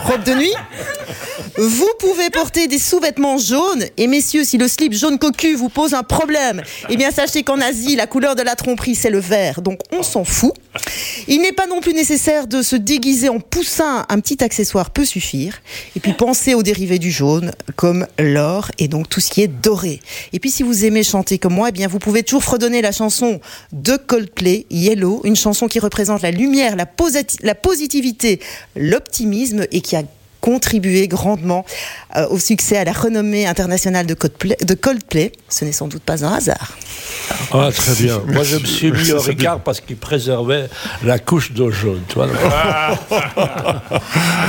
robe 0.06 0.24
de 0.24 0.34
nuit. 0.34 0.54
Vous 1.58 1.90
pouvez 2.00 2.30
porter 2.30 2.68
des 2.68 2.80
sous-vêtements 2.80 3.38
jaunes 3.38 3.86
et 3.98 4.08
messieurs, 4.08 4.44
si 4.44 4.58
le 4.58 4.68
slip 4.68 4.94
jaune 4.94 5.20
cocu 5.20 5.54
vous 5.54 5.70
pose 5.70 5.94
un 5.94 6.04
problème, 6.04 6.62
eh 6.90 6.96
bien 6.96 7.12
sachez 7.12 7.44
qu'en 7.44 7.60
Asie, 7.60 7.96
la 7.96 8.08
couleur 8.08 8.36
de 8.36 8.42
la 8.42 8.56
tromperie 8.56 8.96
c'est 8.96 9.10
le 9.10 9.20
vert, 9.20 9.62
donc 9.62 9.80
on 9.92 10.02
s'en 10.02 10.24
fout. 10.24 10.54
Il 11.28 11.42
n'est 11.42 11.52
pas 11.52 11.68
non 11.68 11.82
plus 11.82 11.94
nécessaire 11.94 12.48
de 12.48 12.62
se 12.62 12.76
déguiser 12.76 13.30
en 13.30 13.40
poussin, 13.40 14.06
un 14.08 14.20
petit 14.20 14.44
accessoire 14.44 14.92
peut 14.92 15.06
suffire. 15.06 15.62
Et 15.96 16.00
puis 16.00 16.14
pensez 16.14 16.54
aux 16.54 16.64
dérivés 16.64 17.00
du 17.00 17.12
jaune, 17.12 17.52
comme 17.76 18.08
l'or 18.18 18.72
et 18.80 18.88
donc 18.88 19.10
tout 19.10 19.20
ce 19.20 19.30
qui 19.30 19.42
est 19.42 19.48
doré. 19.48 20.00
Et 20.34 20.40
puis 20.40 20.50
si 20.50 20.64
vous 20.64 20.86
aimez 20.86 21.04
chanter 21.04 21.38
comme 21.38 21.54
moi, 21.54 21.70
eh 21.70 21.72
bien 21.72 21.88
vous 21.88 22.00
pouvez 22.00 22.24
toujours 22.24 22.44
fredonner 22.44 22.82
la 22.82 22.92
chanson 22.92 23.40
de 23.72 23.98
Coldplay, 23.98 24.66
Yellow, 24.70 25.22
une 25.26 25.36
chanson 25.36 25.68
qui 25.68 25.80
représente 25.80 26.22
la 26.22 26.32
lumière, 26.32 26.76
la, 26.76 26.86
positivité, 27.56 28.40
l'optimisme 28.76 29.66
et 29.72 29.82
qui 29.82 29.96
a 29.96 30.04
contribué 30.52 31.08
grandement 31.08 31.66
euh, 32.18 32.28
au 32.30 32.38
succès, 32.38 32.76
à 32.78 32.84
la 32.84 32.92
renommée 32.92 33.48
internationale 33.48 34.06
de 34.06 34.14
Coldplay. 34.14 34.58
De 34.66 34.74
Coldplay. 34.74 35.32
Ce 35.48 35.64
n'est 35.64 35.72
sans 35.72 35.88
doute 35.88 36.04
pas 36.04 36.26
un 36.26 36.34
hasard. 36.34 36.74
Ah, 37.54 37.70
très 37.74 37.94
bien. 37.96 38.22
Moi, 38.28 38.44
je 38.44 38.58
me 38.58 38.66
suis 38.66 38.92
mis 38.92 39.12
au 39.14 39.22
Ricard 39.22 39.62
parce 39.62 39.80
qu'il 39.80 39.96
préservait 39.96 40.68
la 41.04 41.20
couche 41.20 41.54
d'eau 41.54 41.72
jaune. 41.72 42.02
Tu 42.10 42.16
vois, 42.16 42.28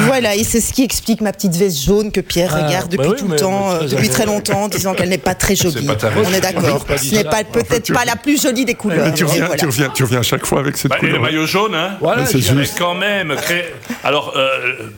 Voilà, 0.07 0.35
et 0.35 0.45
c'est 0.45 0.61
ce 0.61 0.73
qui 0.73 0.83
explique 0.83 1.21
ma 1.21 1.33
petite 1.33 1.55
veste 1.55 1.83
jaune 1.85 2.11
que 2.11 2.21
Pierre 2.21 2.55
Ah, 2.57 2.67
regarde 2.67 2.95
bah 2.97 3.05
depuis 3.05 3.11
oui, 3.11 3.17
tout 3.19 3.29
le 3.29 3.37
temps, 3.37 3.69
mais 3.69 3.75
euh, 3.75 3.79
très 3.79 3.89
depuis 3.97 4.09
très 4.09 4.27
longtemps, 4.27 4.69
disant 4.69 4.95
qu'elle 4.95 5.09
n'est 5.09 5.19
pas 5.19 5.35
très 5.35 5.55
jolie. 5.55 5.87
pas 5.87 5.97
On 6.17 6.33
est 6.33 6.41
d'accord. 6.41 6.85
Ce 6.97 7.15
n'est 7.15 7.25
pas 7.25 7.45
peut-être 7.45 7.83
tu- 7.85 7.93
pas 7.93 8.05
la 8.05 8.17
plus 8.17 8.41
jolie 8.43 8.65
des 8.65 8.75
couleurs. 8.75 9.13
Tu 9.15 9.25
mais 9.25 9.31
reviens, 9.31 9.47
voilà. 9.47 9.59
tu, 9.61 9.67
reviens, 9.67 9.89
tu 9.95 10.03
reviens 10.03 10.21
à 10.21 10.23
chaque 10.23 10.45
fois 10.47 10.61
avec 10.61 10.77
cette 10.77 10.91
Bah, 10.91 10.97
et 11.03 11.07
le 11.07 11.19
maillot 11.21 11.47
jaune, 11.47 11.75
hein 11.75 11.97
Voilà, 12.01 12.27
c'est 12.27 12.41
je- 12.41 12.53
Mais 12.55 12.63
juste. 12.65 12.79
quand 12.79 12.95
même, 12.95 13.35
alors 14.05 14.35
euh, 14.37 14.49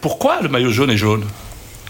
pourquoi 0.00 0.38
le 0.42 0.49
maillot 0.49 0.70
jaune 0.70 0.90
jaune 0.96 1.24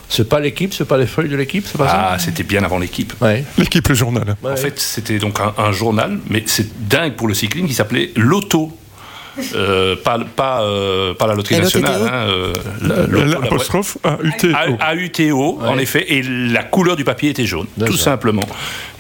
c'est 0.07 0.29
pas 0.29 0.39
l'équipe, 0.39 0.73
c'est 0.75 0.85
pas 0.85 0.99
les 0.99 1.07
feuilles 1.07 1.31
de 1.31 1.35
l'équipe, 1.37 1.65
c'est 1.67 1.79
pas 1.79 1.89
Ah, 2.13 2.19
c'était 2.21 2.43
bien 2.45 2.63
avant 2.63 2.79
l'équipe. 2.79 3.15
ça 3.19 3.25
Ouais. 3.27 3.43
L'équipe, 3.59 3.89
le 3.89 3.95
journal. 3.95 4.37
Ouais. 4.43 4.53
En 4.53 4.57
fait, 4.57 4.79
c'était 4.79 5.19
donc 5.19 5.41
un, 5.41 5.55
un 5.61 5.73
journal, 5.73 6.19
mais 6.31 6.45
c'est 6.47 6.89
dingue 6.89 7.15
pour 7.15 7.27
le 7.27 7.35
cycling, 7.35 7.67
qui 7.67 7.75
s'appelait 7.75 8.11
L'Auto. 8.15 8.71
Euh, 9.57 9.97
pas, 9.97 10.17
pas, 10.37 10.63
euh, 10.63 11.13
pas 11.15 11.27
la 11.27 11.35
loterie 11.35 11.57
La 11.57 11.63
nationale, 11.63 12.03
hein, 12.05 12.13
euh, 12.29 12.53
la- 12.83 13.07
l'auto, 13.07 13.25
la- 13.27 13.41
L'apostrophe 13.41 13.99
A-U-T-O. 14.05 14.55
A- 14.79 14.95
AUTO, 14.95 15.59
en 15.63 15.79
effet, 15.79 16.05
et 16.13 16.23
la 16.23 16.63
couleur 16.63 16.95
du 16.95 17.03
papier 17.03 17.31
était 17.31 17.47
jaune, 17.47 17.67
tout 17.85 17.97
simplement. 17.97 18.45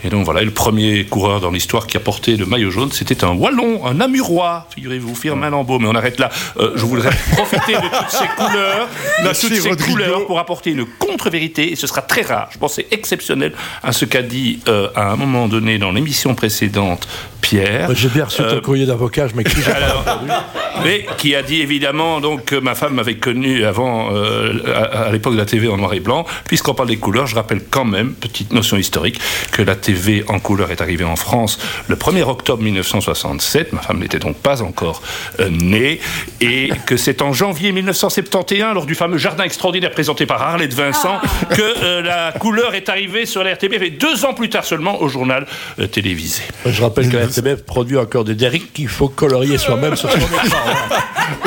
Et 0.04 0.10
donc 0.10 0.24
voilà, 0.24 0.42
et 0.42 0.44
le 0.44 0.50
premier 0.50 1.04
coureur 1.04 1.40
dans 1.40 1.50
l'histoire 1.50 1.86
qui 1.86 1.96
a 1.96 2.00
porté 2.00 2.36
le 2.36 2.44
maillot 2.46 2.70
jaune, 2.70 2.92
c'était 2.92 3.24
un 3.24 3.34
Wallon, 3.34 3.86
un 3.86 3.94
Namurois, 3.94 4.66
figurez-vous, 4.74 5.14
Firmin 5.14 5.50
Lambeau. 5.50 5.78
Mais 5.78 5.88
on 5.88 5.94
arrête 5.94 6.18
là. 6.18 6.30
Euh, 6.58 6.72
je 6.76 6.84
voudrais 6.84 7.10
profiter 7.32 7.72
de 7.72 7.78
toutes 7.80 8.10
ces 8.10 8.26
couleurs, 8.36 8.88
de 9.24 9.28
toutes 9.28 9.54
ces 9.54 9.68
Rodrigo. 9.68 9.92
couleurs 9.92 10.26
pour 10.26 10.38
apporter 10.38 10.70
une 10.72 10.84
contre-vérité. 10.86 11.72
Et 11.72 11.76
ce 11.76 11.86
sera 11.86 12.02
très 12.02 12.22
rare, 12.22 12.48
je 12.52 12.58
pense 12.58 12.74
c'est 12.74 12.86
exceptionnel, 12.92 13.52
à 13.82 13.92
ce 13.92 14.04
qu'a 14.04 14.22
dit 14.22 14.60
euh, 14.68 14.88
à 14.94 15.10
un 15.12 15.16
moment 15.16 15.48
donné 15.48 15.78
dans 15.78 15.92
l'émission 15.92 16.34
précédente 16.34 17.06
Pierre. 17.40 17.94
J'ai 17.94 18.08
bien 18.08 18.24
reçu 18.24 18.40
Euh, 18.42 18.54
ton 18.56 18.60
courrier 18.62 18.86
d'avocat, 18.86 19.28
je 19.28 19.34
m'excuse. 19.34 19.64
mais 20.84 21.06
qui 21.18 21.34
a 21.34 21.42
dit 21.42 21.60
évidemment 21.60 22.20
donc 22.20 22.46
que 22.46 22.56
ma 22.56 22.74
femme 22.74 22.94
m'avait 22.94 23.16
connu 23.16 23.64
avant 23.64 24.08
euh, 24.14 24.54
à, 24.74 25.04
à 25.04 25.12
l'époque 25.12 25.34
de 25.34 25.38
la 25.38 25.44
TV 25.46 25.68
en 25.68 25.76
noir 25.76 25.92
et 25.94 26.00
blanc. 26.00 26.24
Puisqu'on 26.46 26.74
parle 26.74 26.88
des 26.88 26.96
couleurs, 26.96 27.26
je 27.26 27.34
rappelle 27.34 27.62
quand 27.70 27.84
même 27.84 28.14
petite 28.14 28.52
notion 28.52 28.76
historique 28.76 29.20
que 29.52 29.62
la 29.62 29.76
TV 29.76 29.93
en 30.28 30.38
couleur 30.38 30.70
est 30.70 30.80
arrivée 30.80 31.04
en 31.04 31.16
France 31.16 31.58
le 31.88 31.96
1er 31.96 32.22
octobre 32.22 32.62
1967. 32.62 33.72
Ma 33.72 33.80
femme 33.80 33.98
n'était 33.98 34.18
donc 34.18 34.36
pas 34.36 34.62
encore 34.62 35.02
euh, 35.40 35.48
née 35.50 36.00
et 36.40 36.70
que 36.86 36.96
c'est 36.96 37.22
en 37.22 37.32
janvier 37.32 37.72
1971 37.72 38.74
lors 38.74 38.86
du 38.86 38.94
fameux 38.94 39.18
jardin 39.18 39.44
extraordinaire 39.44 39.90
présenté 39.90 40.26
par 40.26 40.42
Arlette 40.42 40.74
Vincent 40.74 41.20
que 41.50 41.62
euh, 41.82 42.02
la 42.02 42.32
couleur 42.32 42.74
est 42.74 42.88
arrivée 42.88 43.26
sur 43.26 43.44
la 43.44 43.54
RTBF 43.54 43.82
et 43.82 43.90
deux 43.90 44.24
ans 44.24 44.34
plus 44.34 44.48
tard 44.48 44.64
seulement 44.64 45.00
au 45.00 45.08
journal 45.08 45.46
euh, 45.78 45.86
télévisé. 45.86 46.42
Je 46.66 46.82
rappelle 46.82 47.08
que 47.08 47.16
la 47.16 47.26
RTBF 47.26 47.64
produit 47.64 47.98
encore 47.98 48.24
des 48.24 48.34
Derrick 48.34 48.72
qu'il 48.72 48.88
faut 48.88 49.08
colorier 49.08 49.58
soi-même 49.58 49.96
sur 49.96 50.10
son 50.10 50.18
écran. 50.18 50.58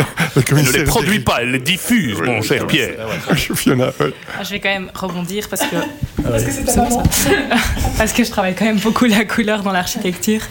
Le 0.36 0.44
Elle 0.50 0.66
ne 0.66 0.72
les 0.72 0.84
produit 0.84 1.20
pas, 1.20 1.40
elle 1.42 1.52
les 1.52 1.60
diffuse, 1.60 2.20
mon 2.22 2.42
cher 2.42 2.68
Pierre. 2.68 2.96
Fiona, 3.36 3.92
ouais. 4.00 4.14
Ah, 4.40 4.44
Je 4.44 4.52
vais 4.52 4.60
quand 4.60 4.70
même 4.70 4.90
rebondir 4.94 5.48
parce 5.50 5.64
que. 5.64 5.76
Parce 6.22 6.44
que 6.44 6.52
c'est 6.52 6.70
ça. 6.70 6.88
Parce 7.98 8.14
que 8.14 8.24
je 8.24 8.30
travaille 8.30 8.54
quand 8.54 8.66
même 8.66 8.80
beaucoup 8.80 9.06
la 9.06 9.26
couleur 9.26 9.64
dans 9.64 9.72
l'architecture. 9.72 10.42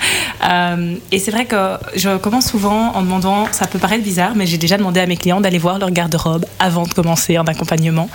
Euh, 0.45 0.95
et 1.13 1.19
c'est 1.19 1.31
vrai 1.31 1.45
que 1.45 1.77
je 1.95 2.17
commence 2.17 2.49
souvent 2.49 2.93
en 2.95 3.03
demandant, 3.03 3.47
ça 3.53 3.67
peut 3.67 3.79
paraître 3.79 4.03
bizarre, 4.03 4.33
mais 4.35 4.47
j'ai 4.47 4.59
déjà 4.59 4.79
demandé 4.79 5.01
à 5.01 5.07
mes 5.07 5.17
clients 5.17 5.41
d'aller 5.41 5.59
voir 5.59 5.79
leur 5.79 5.91
garde-robe 5.91 6.45
avant 6.59 6.85
de 6.87 6.93
commencer 6.93 7.37
un 7.37 7.45
accompagnement. 7.45 8.09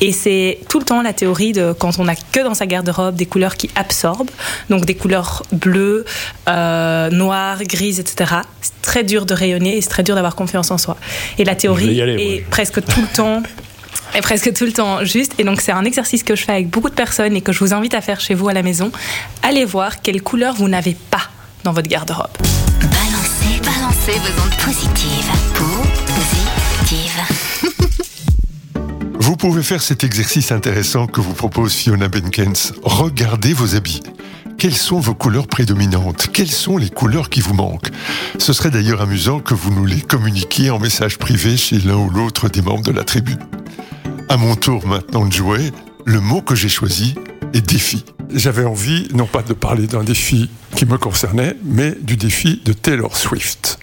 Et 0.00 0.12
c'est 0.12 0.58
tout 0.68 0.78
le 0.78 0.84
temps 0.84 1.02
la 1.02 1.12
théorie 1.12 1.52
de 1.52 1.72
quand 1.72 1.98
on 1.98 2.04
n'a 2.04 2.14
que 2.14 2.40
dans 2.44 2.54
sa 2.54 2.66
garde-robe 2.66 3.16
des 3.16 3.26
couleurs 3.26 3.56
qui 3.56 3.70
absorbent, 3.74 4.30
donc 4.70 4.84
des 4.84 4.94
couleurs 4.94 5.42
bleues, 5.52 6.04
euh, 6.48 7.10
noires, 7.10 7.62
grises, 7.64 8.00
etc. 8.00 8.42
C'est 8.60 8.80
très 8.82 9.04
dur 9.04 9.26
de 9.26 9.34
rayonner 9.34 9.76
et 9.76 9.80
c'est 9.80 9.88
très 9.88 10.02
dur 10.02 10.14
d'avoir 10.14 10.34
confiance 10.34 10.70
en 10.70 10.78
soi. 10.78 10.96
Et 11.38 11.44
la 11.44 11.54
théorie 11.54 12.00
aller, 12.00 12.14
est 12.14 12.40
moi. 12.40 12.46
presque 12.50 12.84
tout 12.84 13.00
le 13.00 13.06
temps 13.06 13.42
est 14.14 14.20
presque 14.20 14.52
tout 14.52 14.64
le 14.64 14.72
temps 14.72 15.04
juste. 15.04 15.34
Et 15.38 15.44
donc, 15.44 15.60
c'est 15.60 15.72
un 15.72 15.84
exercice 15.84 16.22
que 16.22 16.34
je 16.36 16.44
fais 16.44 16.52
avec 16.52 16.68
beaucoup 16.68 16.88
de 16.88 16.94
personnes 16.94 17.36
et 17.36 17.40
que 17.40 17.52
je 17.52 17.60
vous 17.60 17.74
invite 17.74 17.94
à 17.94 18.00
faire 18.00 18.20
chez 18.20 18.34
vous 18.34 18.48
à 18.48 18.52
la 18.52 18.62
maison. 18.62 18.90
Allez 19.42 19.64
voir 19.64 20.00
quelle 20.02 20.22
couleur 20.22 20.54
vous 20.54 20.68
n'avez 20.68 20.96
pas 21.10 21.28
dans 21.64 21.72
votre 21.72 21.88
garde-robe. 21.88 22.30
Balancez, 22.80 23.60
balancez 23.62 24.18
vos 24.18 24.42
ondes 24.42 24.56
positives. 24.64 25.30
Positives. 25.54 27.22
Vous 29.20 29.36
pouvez 29.36 29.62
faire 29.62 29.82
cet 29.82 30.04
exercice 30.04 30.52
intéressant 30.52 31.06
que 31.06 31.20
vous 31.20 31.34
propose 31.34 31.74
Fiona 31.74 32.08
Benkens. 32.08 32.72
Regardez 32.82 33.52
vos 33.52 33.74
habits. 33.76 34.02
Quelles 34.58 34.74
sont 34.74 34.98
vos 34.98 35.14
couleurs 35.14 35.46
prédominantes? 35.46 36.30
Quelles 36.32 36.50
sont 36.50 36.78
les 36.78 36.90
couleurs 36.90 37.30
qui 37.30 37.40
vous 37.40 37.54
manquent? 37.54 37.90
Ce 38.38 38.52
serait 38.52 38.72
d'ailleurs 38.72 39.00
amusant 39.00 39.38
que 39.38 39.54
vous 39.54 39.72
nous 39.72 39.86
les 39.86 40.00
communiquiez 40.00 40.70
en 40.70 40.80
message 40.80 41.16
privé 41.16 41.56
chez 41.56 41.78
l'un 41.78 41.94
ou 41.94 42.10
l'autre 42.10 42.48
des 42.48 42.60
membres 42.60 42.82
de 42.82 42.90
la 42.90 43.04
tribu. 43.04 43.36
À 44.28 44.36
mon 44.36 44.56
tour 44.56 44.84
maintenant 44.84 45.24
de 45.24 45.32
jouer, 45.32 45.70
le 46.04 46.18
mot 46.18 46.42
que 46.42 46.56
j'ai 46.56 46.68
choisi 46.68 47.14
est 47.54 47.60
défi. 47.60 48.04
J'avais 48.34 48.64
envie, 48.64 49.06
non 49.14 49.26
pas 49.26 49.42
de 49.42 49.52
parler 49.52 49.86
d'un 49.86 50.02
défi 50.02 50.50
qui 50.74 50.86
me 50.86 50.98
concernait, 50.98 51.54
mais 51.62 51.96
du 52.02 52.16
défi 52.16 52.60
de 52.64 52.72
Taylor 52.72 53.16
Swift. 53.16 53.78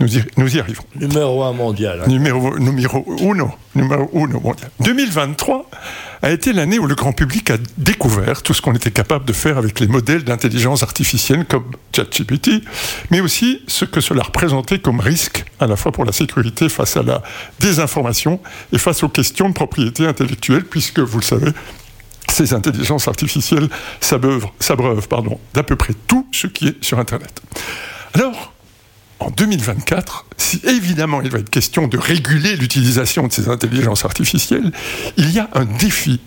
Nous 0.00 0.16
y, 0.16 0.24
nous 0.36 0.56
y 0.56 0.60
arrivons. 0.60 0.84
Numéro 0.94 1.42
un 1.42 1.52
mondial. 1.52 2.00
hein. 2.02 2.08
Numéro, 2.08 2.56
numéro 2.58 3.04
uno, 3.20 3.52
numéro 3.74 4.08
uno 4.12 4.38
mondial. 4.40 4.70
2023 4.80 5.68
a 6.22 6.30
été 6.30 6.52
l'année 6.52 6.78
où 6.78 6.86
le 6.86 6.94
grand 6.94 7.12
public 7.12 7.50
a 7.50 7.56
découvert 7.76 8.42
tout 8.42 8.54
ce 8.54 8.62
qu'on 8.62 8.74
était 8.74 8.92
capable 8.92 9.24
de 9.24 9.32
faire 9.32 9.58
avec 9.58 9.80
les 9.80 9.88
modèles 9.88 10.22
d'intelligence 10.22 10.82
artificielle 10.84 11.44
comme 11.46 11.64
ChatGPT, 11.94 12.62
mais 13.10 13.20
aussi 13.20 13.62
ce 13.66 13.84
que 13.84 14.00
cela 14.00 14.22
représentait 14.22 14.78
comme 14.78 15.00
risque 15.00 15.44
à 15.58 15.66
la 15.66 15.74
fois 15.76 15.90
pour 15.90 16.04
la 16.04 16.12
sécurité 16.12 16.68
face 16.68 16.96
à 16.96 17.02
la 17.02 17.22
désinformation 17.58 18.40
et 18.72 18.78
face 18.78 19.02
aux 19.02 19.08
questions 19.08 19.48
de 19.48 19.54
propriété 19.54 20.06
intellectuelle, 20.06 20.64
puisque 20.64 21.00
vous 21.00 21.18
le 21.18 21.24
savez, 21.24 21.50
ces 22.30 22.54
intelligences 22.54 23.08
artificielles 23.08 23.68
s'abreuvent, 24.00 25.08
pardon, 25.08 25.40
d'à 25.54 25.64
peu 25.64 25.74
près 25.76 25.94
tout 26.06 26.26
ce 26.30 26.46
qui 26.46 26.68
est 26.68 26.84
sur 26.84 26.98
Internet. 27.00 27.40
Alors, 28.14 28.52
en 29.20 29.30
2024, 29.30 30.26
si 30.36 30.60
évidemment 30.64 31.20
il 31.22 31.30
va 31.30 31.38
être 31.38 31.50
question 31.50 31.88
de 31.88 31.98
réguler 31.98 32.56
l'utilisation 32.56 33.26
de 33.26 33.32
ces 33.32 33.48
intelligences 33.48 34.04
artificielles, 34.04 34.72
il 35.16 35.30
y 35.30 35.38
a 35.38 35.48
un 35.54 35.64
défi 35.64 36.20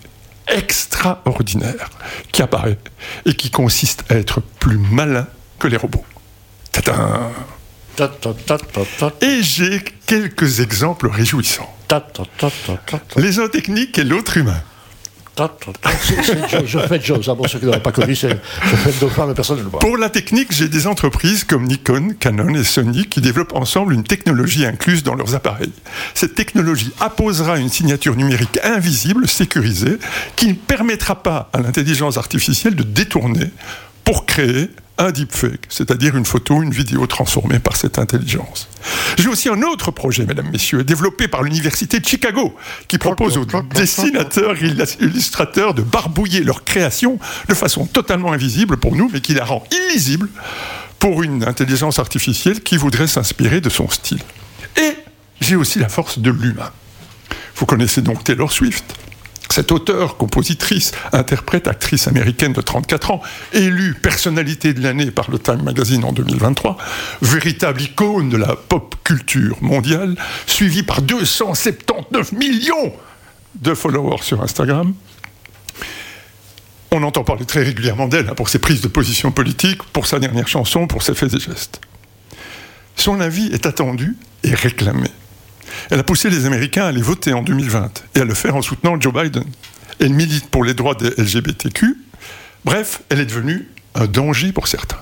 extraordinaire 0.48 1.90
qui 2.32 2.42
apparaît 2.42 2.78
et 3.24 3.34
qui 3.34 3.50
consiste 3.50 4.04
à 4.10 4.16
être 4.16 4.40
plus 4.40 4.78
malin 4.78 5.26
que 5.58 5.68
les 5.68 5.76
robots. 5.76 6.04
Tadam 6.72 7.30
Et 9.20 9.42
j'ai 9.42 9.82
quelques 10.06 10.60
exemples 10.60 11.08
réjouissants. 11.08 11.74
Les 13.16 13.38
uns 13.38 13.48
techniques 13.48 13.98
et 13.98 14.04
l'autre 14.04 14.36
humain. 14.36 14.62
Je 15.38 16.78
fais 16.78 16.98
pour 17.34 17.48
ceux 17.48 17.58
qui 17.58 17.64
n'auraient 17.64 17.82
pas 17.82 17.92
connu, 17.92 18.14
je 18.14 18.28
fais 18.28 18.40
mais 19.26 19.34
personne 19.34 19.58
ne 19.58 19.62
le 19.62 19.68
voit. 19.68 19.80
Pour 19.80 19.96
la 19.96 20.10
technique, 20.10 20.52
j'ai 20.52 20.68
des 20.68 20.86
entreprises 20.86 21.44
comme 21.44 21.64
Nikon, 21.64 22.14
Canon 22.18 22.54
et 22.54 22.64
Sony 22.64 23.06
qui 23.06 23.20
développent 23.20 23.54
ensemble 23.54 23.94
une 23.94 24.04
technologie 24.04 24.66
incluse 24.66 25.02
dans 25.02 25.14
leurs 25.14 25.34
appareils. 25.34 25.72
Cette 26.14 26.34
technologie 26.34 26.92
apposera 27.00 27.58
une 27.58 27.70
signature 27.70 28.14
numérique 28.14 28.58
invisible, 28.62 29.28
sécurisée, 29.28 29.98
qui 30.36 30.48
ne 30.48 30.54
permettra 30.54 31.22
pas 31.22 31.48
à 31.52 31.60
l'intelligence 31.60 32.18
artificielle 32.18 32.74
de 32.74 32.82
détourner 32.82 33.50
pour 34.04 34.26
créer 34.26 34.70
un 34.98 35.10
deepfake, 35.10 35.66
c'est-à-dire 35.68 36.16
une 36.16 36.26
photo, 36.26 36.62
une 36.62 36.72
vidéo 36.72 37.06
transformée 37.06 37.58
par 37.58 37.76
cette 37.76 37.98
intelligence. 37.98 38.68
J'ai 39.18 39.28
aussi 39.28 39.48
un 39.48 39.62
autre 39.62 39.90
projet, 39.90 40.24
mesdames, 40.24 40.48
messieurs, 40.50 40.84
développé 40.84 41.28
par 41.28 41.42
l'Université 41.42 42.00
de 42.00 42.06
Chicago, 42.06 42.54
qui 42.88 42.98
propose 42.98 43.36
aux 43.36 43.46
dessinateurs 43.74 44.56
et 44.62 44.74
illustrateurs 45.00 45.74
de 45.74 45.82
barbouiller 45.82 46.40
leur 46.40 46.64
création 46.64 47.18
de 47.48 47.54
façon 47.54 47.86
totalement 47.86 48.32
invisible 48.32 48.76
pour 48.76 48.96
nous, 48.96 49.10
mais 49.12 49.20
qui 49.20 49.34
la 49.34 49.44
rend 49.44 49.64
illisible 49.90 50.28
pour 50.98 51.22
une 51.22 51.44
intelligence 51.44 51.98
artificielle 51.98 52.62
qui 52.62 52.76
voudrait 52.76 53.08
s'inspirer 53.08 53.60
de 53.60 53.68
son 53.68 53.88
style. 53.88 54.22
Et 54.80 54.96
j'ai 55.40 55.56
aussi 55.56 55.78
la 55.78 55.88
force 55.88 56.18
de 56.18 56.30
l'humain. 56.30 56.70
Vous 57.56 57.66
connaissez 57.66 58.02
donc 58.02 58.24
Taylor 58.24 58.52
Swift. 58.52 58.94
Cette 59.52 59.70
auteure, 59.70 60.16
compositrice, 60.16 60.92
interprète, 61.12 61.68
actrice 61.68 62.08
américaine 62.08 62.54
de 62.54 62.62
34 62.62 63.10
ans, 63.10 63.20
élue 63.52 63.92
personnalité 63.92 64.72
de 64.72 64.80
l'année 64.82 65.10
par 65.10 65.30
le 65.30 65.38
Time 65.38 65.62
Magazine 65.62 66.02
en 66.04 66.12
2023, 66.14 66.78
véritable 67.20 67.82
icône 67.82 68.30
de 68.30 68.38
la 68.38 68.56
pop 68.56 68.94
culture 69.04 69.58
mondiale, 69.60 70.16
suivie 70.46 70.82
par 70.82 71.02
279 71.02 72.32
millions 72.32 72.94
de 73.56 73.74
followers 73.74 74.22
sur 74.22 74.42
Instagram. 74.42 74.94
On 76.90 77.02
entend 77.02 77.22
parler 77.22 77.44
très 77.44 77.62
régulièrement 77.62 78.08
d'elle 78.08 78.30
hein, 78.30 78.34
pour 78.34 78.48
ses 78.48 78.58
prises 78.58 78.80
de 78.80 78.88
position 78.88 79.32
politiques, 79.32 79.82
pour 79.92 80.06
sa 80.06 80.18
dernière 80.18 80.48
chanson, 80.48 80.86
pour 80.86 81.02
ses 81.02 81.12
faits 81.12 81.34
et 81.34 81.40
gestes. 81.40 81.78
Son 82.96 83.20
avis 83.20 83.48
est 83.52 83.66
attendu 83.66 84.16
et 84.44 84.54
réclamé. 84.54 85.10
Elle 85.90 86.00
a 86.00 86.04
poussé 86.04 86.30
les 86.30 86.46
Américains 86.46 86.84
à 86.84 86.88
aller 86.88 87.02
voter 87.02 87.32
en 87.32 87.42
2020 87.42 88.04
et 88.14 88.20
à 88.20 88.24
le 88.24 88.34
faire 88.34 88.56
en 88.56 88.62
soutenant 88.62 89.00
Joe 89.00 89.12
Biden. 89.12 89.44
Elle 90.00 90.14
milite 90.14 90.48
pour 90.48 90.64
les 90.64 90.74
droits 90.74 90.94
des 90.94 91.10
LGBTQ. 91.16 91.96
Bref, 92.64 93.02
elle 93.08 93.20
est 93.20 93.26
devenue 93.26 93.68
un 93.94 94.06
danger 94.06 94.52
pour 94.52 94.68
certains. 94.68 94.98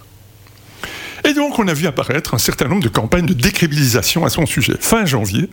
Et 1.25 1.35
donc, 1.35 1.59
on 1.59 1.69
a 1.69 1.75
vu 1.75 1.87
apparaître 1.87 2.35
un 2.35 2.39
certain 2.39 2.67
nombre 2.67 2.83
de 2.83 2.89
campagnes 2.89 3.27
de 3.27 3.35
décrédibilisation 3.35 4.25
à 4.25 4.31
son 4.31 4.47
sujet. 4.47 4.75
Fin 4.81 5.05
janvier, 5.05 5.51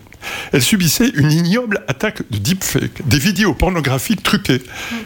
elle 0.53 0.61
subissait 0.61 1.09
une 1.09 1.31
ignoble 1.31 1.83
attaque 1.87 2.23
de 2.31 2.37
deepfake, 2.37 3.07
des 3.07 3.19
vidéos 3.19 3.53
pornographiques 3.53 4.23
truquées 4.23 4.61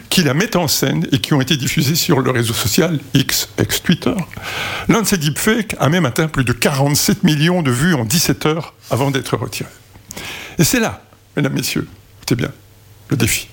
qui 0.08 0.22
la 0.22 0.34
mettent 0.34 0.56
en 0.56 0.68
scène 0.68 1.06
et 1.10 1.18
qui 1.18 1.34
ont 1.34 1.40
été 1.40 1.56
diffusées 1.56 1.96
sur 1.96 2.20
le 2.20 2.30
réseau 2.30 2.54
social 2.54 3.00
X, 3.14 3.48
ex-Twitter. 3.58 4.14
L'un 4.88 5.02
de 5.02 5.06
ces 5.06 5.18
deepfakes 5.18 5.74
a 5.80 5.88
même 5.88 6.06
atteint 6.06 6.28
plus 6.28 6.44
de 6.44 6.52
47 6.52 7.24
millions 7.24 7.62
de 7.62 7.70
vues 7.70 7.94
en 7.94 8.04
17 8.04 8.46
heures 8.46 8.74
avant 8.90 9.10
d'être 9.10 9.36
retiré. 9.36 9.68
Et 10.58 10.64
c'est 10.64 10.80
là, 10.80 11.02
mesdames, 11.36 11.52
messieurs, 11.52 11.88
écoutez 12.18 12.34
bien, 12.34 12.50
le 13.08 13.16
défi. 13.16 13.48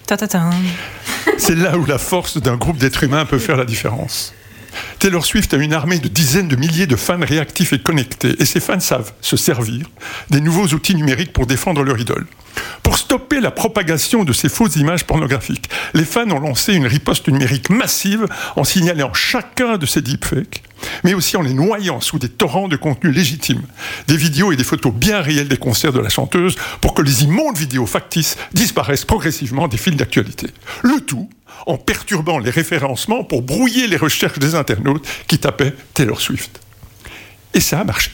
C'est 1.37 1.55
là 1.55 1.77
où 1.77 1.85
la 1.85 1.97
force 1.97 2.37
d'un 2.37 2.57
groupe 2.57 2.77
d'êtres 2.77 3.03
humains 3.03 3.25
peut 3.25 3.39
faire 3.39 3.57
la 3.57 3.65
différence. 3.65 4.33
Taylor 4.99 5.25
Swift 5.25 5.53
a 5.53 5.57
une 5.57 5.73
armée 5.73 5.99
de 5.99 6.07
dizaines 6.07 6.47
de 6.47 6.55
milliers 6.55 6.87
de 6.87 6.95
fans 6.95 7.19
réactifs 7.21 7.73
et 7.73 7.79
connectés, 7.79 8.35
et 8.39 8.45
ces 8.45 8.59
fans 8.59 8.79
savent 8.79 9.13
se 9.21 9.37
servir 9.37 9.85
des 10.29 10.41
nouveaux 10.41 10.67
outils 10.67 10.95
numériques 10.95 11.33
pour 11.33 11.45
défendre 11.45 11.83
leur 11.83 11.99
idole. 11.99 12.25
Pour 12.83 12.97
stopper 12.97 13.39
la 13.39 13.51
propagation 13.51 14.23
de 14.23 14.33
ces 14.33 14.49
fausses 14.49 14.75
images 14.75 15.05
pornographiques, 15.05 15.69
les 15.93 16.05
fans 16.05 16.29
ont 16.31 16.39
lancé 16.39 16.73
une 16.73 16.87
riposte 16.87 17.27
numérique 17.27 17.69
massive 17.69 18.25
en 18.55 18.63
signalant 18.63 19.13
chacun 19.13 19.77
de 19.77 19.85
ces 19.85 20.01
deepfakes, 20.01 20.63
mais 21.03 21.13
aussi 21.13 21.37
en 21.37 21.41
les 21.41 21.53
noyant 21.53 22.01
sous 22.01 22.19
des 22.19 22.29
torrents 22.29 22.67
de 22.67 22.75
contenu 22.75 23.11
légitime, 23.11 23.61
des 24.07 24.17
vidéos 24.17 24.51
et 24.51 24.55
des 24.55 24.63
photos 24.63 24.93
bien 24.93 25.21
réelles 25.21 25.47
des 25.47 25.57
concerts 25.57 25.93
de 25.93 25.99
la 25.99 26.09
chanteuse 26.09 26.55
pour 26.81 26.93
que 26.93 27.01
les 27.01 27.23
immondes 27.23 27.57
vidéos 27.57 27.85
factices 27.85 28.37
disparaissent 28.53 29.05
progressivement 29.05 29.67
des 29.67 29.77
fils 29.77 29.95
d'actualité. 29.95 30.47
Le 30.81 30.99
tout 31.01 31.29
en 31.65 31.77
perturbant 31.77 32.39
les 32.39 32.49
référencements 32.49 33.23
pour 33.23 33.41
brouiller 33.41 33.87
les 33.87 33.97
recherches 33.97 34.39
des 34.39 34.55
internautes 34.55 35.05
qui 35.27 35.39
tapaient 35.39 35.73
Taylor 35.93 36.21
Swift. 36.21 36.59
Et 37.53 37.59
ça 37.59 37.79
a 37.79 37.83
marché. 37.83 38.11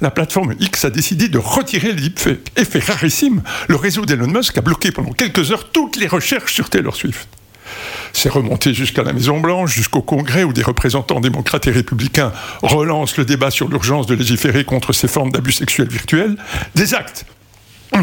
La 0.00 0.10
plateforme 0.10 0.54
X 0.60 0.84
a 0.84 0.90
décidé 0.90 1.28
de 1.28 1.38
retirer 1.38 1.92
les. 1.92 2.10
Effet 2.56 2.78
rarissime, 2.80 3.42
le 3.68 3.76
réseau 3.76 4.04
d'Elon 4.04 4.26
Musk 4.26 4.58
a 4.58 4.60
bloqué 4.60 4.90
pendant 4.92 5.12
quelques 5.12 5.52
heures 5.52 5.70
toutes 5.70 5.96
les 5.96 6.06
recherches 6.06 6.54
sur 6.54 6.68
Taylor 6.68 6.94
Swift. 6.94 7.28
C'est 8.12 8.28
remonté 8.28 8.74
jusqu'à 8.74 9.02
la 9.02 9.12
Maison-Blanche, 9.12 9.72
jusqu'au 9.72 10.02
Congrès, 10.02 10.42
où 10.42 10.52
des 10.52 10.62
représentants 10.62 11.20
démocrates 11.20 11.68
et 11.68 11.70
républicains 11.70 12.32
relancent 12.62 13.16
le 13.16 13.24
débat 13.24 13.50
sur 13.50 13.68
l'urgence 13.68 14.06
de 14.06 14.14
légiférer 14.14 14.64
contre 14.64 14.92
ces 14.92 15.08
formes 15.08 15.30
d'abus 15.30 15.52
sexuels 15.52 15.88
virtuels. 15.88 16.36
Des 16.74 16.94
actes 16.94 17.24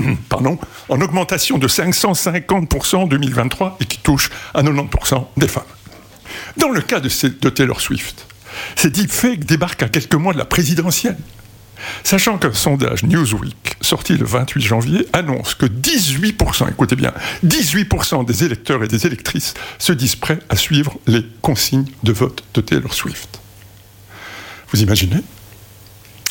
pardon, 0.29 0.57
en 0.89 1.01
augmentation 1.01 1.57
de 1.57 1.67
550% 1.67 2.95
en 2.95 3.07
2023 3.07 3.77
et 3.79 3.85
qui 3.85 3.99
touche 3.99 4.29
à 4.53 4.63
90% 4.63 5.25
des 5.37 5.47
femmes. 5.47 5.63
Dans 6.57 6.69
le 6.69 6.81
cas 6.81 6.99
de, 6.99 7.49
Taylor 7.49 7.81
Swift, 7.81 8.25
ces 8.75 8.89
deepfakes 8.89 9.45
débarquent 9.45 9.83
à 9.83 9.89
quelques 9.89 10.15
mois 10.15 10.33
de 10.33 10.37
la 10.37 10.45
présidentielle. 10.45 11.17
Sachant 12.03 12.39
qu'un 12.39 12.53
sondage 12.53 13.03
Newsweek, 13.03 13.77
sorti 13.81 14.17
le 14.17 14.25
28 14.25 14.61
janvier, 14.61 15.07
annonce 15.13 15.53
que 15.53 15.67
18%, 15.67 16.69
écoutez 16.69 16.95
bien, 16.95 17.13
18% 17.45 18.25
des 18.25 18.43
électeurs 18.43 18.83
et 18.83 18.87
des 18.87 19.05
électrices 19.05 19.53
se 19.77 19.93
disent 19.93 20.15
prêts 20.15 20.39
à 20.49 20.55
suivre 20.55 20.97
les 21.05 21.23
consignes 21.43 21.85
de 22.01 22.11
vote 22.11 22.43
de 22.55 22.61
Taylor 22.61 22.93
Swift. 22.93 23.39
Vous 24.71 24.81
imaginez? 24.81 25.21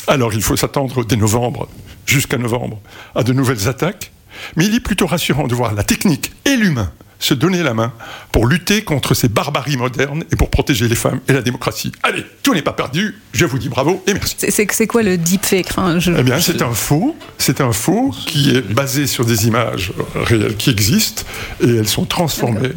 Alors 0.07 0.33
il 0.33 0.41
faut 0.41 0.57
s'attendre 0.57 1.05
dès 1.05 1.15
novembre 1.15 1.69
jusqu'à 2.07 2.37
novembre 2.37 2.79
à 3.15 3.23
de 3.23 3.33
nouvelles 3.33 3.67
attaques, 3.67 4.11
mais 4.55 4.65
il 4.65 4.73
est 4.75 4.79
plutôt 4.79 5.05
rassurant 5.07 5.47
de 5.47 5.55
voir 5.55 5.73
la 5.73 5.83
technique 5.83 6.31
et 6.45 6.55
l'humain 6.55 6.91
se 7.19 7.33
donner 7.33 7.63
la 7.63 7.73
main 7.73 7.93
pour 8.31 8.45
lutter 8.45 8.83
contre 8.83 9.13
ces 9.13 9.27
barbaries 9.27 9.77
modernes 9.77 10.23
et 10.31 10.35
pour 10.35 10.49
protéger 10.49 10.87
les 10.87 10.95
femmes 10.95 11.19
et 11.27 11.33
la 11.33 11.41
démocratie. 11.41 11.91
Allez, 12.03 12.23
tout 12.43 12.53
n'est 12.53 12.61
pas 12.61 12.73
perdu, 12.73 13.15
je 13.33 13.45
vous 13.45 13.57
dis 13.57 13.69
bravo 13.69 14.03
et 14.07 14.13
merci. 14.13 14.35
C'est 14.49 14.87
quoi 14.87 15.03
le 15.03 15.17
deepfake? 15.17 15.67
Enfin, 15.71 15.99
Eh 15.99 16.23
bien, 16.23 16.39
c'est 16.39 16.61
un 16.61 16.73
faux, 16.73 17.15
c'est 17.37 17.61
un 17.61 17.71
faux 17.71 18.13
qui 18.27 18.55
est 18.55 18.61
basé 18.61 19.07
sur 19.07 19.25
des 19.25 19.47
images 19.47 19.93
réelles 20.15 20.55
qui 20.57 20.69
existent 20.69 21.23
et 21.63 21.77
elles 21.77 21.87
sont 21.87 22.05
transformées 22.05 22.73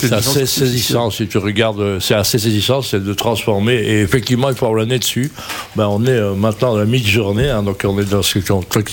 c'est 0.00 0.12
assez 0.12 0.46
saisissant 0.46 1.10
si 1.10 1.26
tu 1.26 1.38
regardes, 1.38 1.98
c'est 2.00 2.14
assez 2.14 2.38
saisissant, 2.38 2.82
c'est 2.82 3.02
de 3.02 3.14
transformer. 3.14 3.74
Et 3.74 4.00
effectivement, 4.00 4.48
il 4.48 4.54
faut 4.54 4.66
avoir 4.66 4.80
le 4.80 4.86
nez 4.86 4.98
dessus. 4.98 5.30
Ben, 5.76 5.86
on 5.86 6.04
est 6.04 6.10
euh, 6.10 6.34
maintenant 6.34 6.74
à 6.74 6.78
la 6.78 6.84
mi-journée, 6.84 7.50
hein, 7.50 7.62
donc 7.62 7.82
on 7.84 7.98
est 7.98 8.04
dans 8.04 8.22
ce 8.22 8.38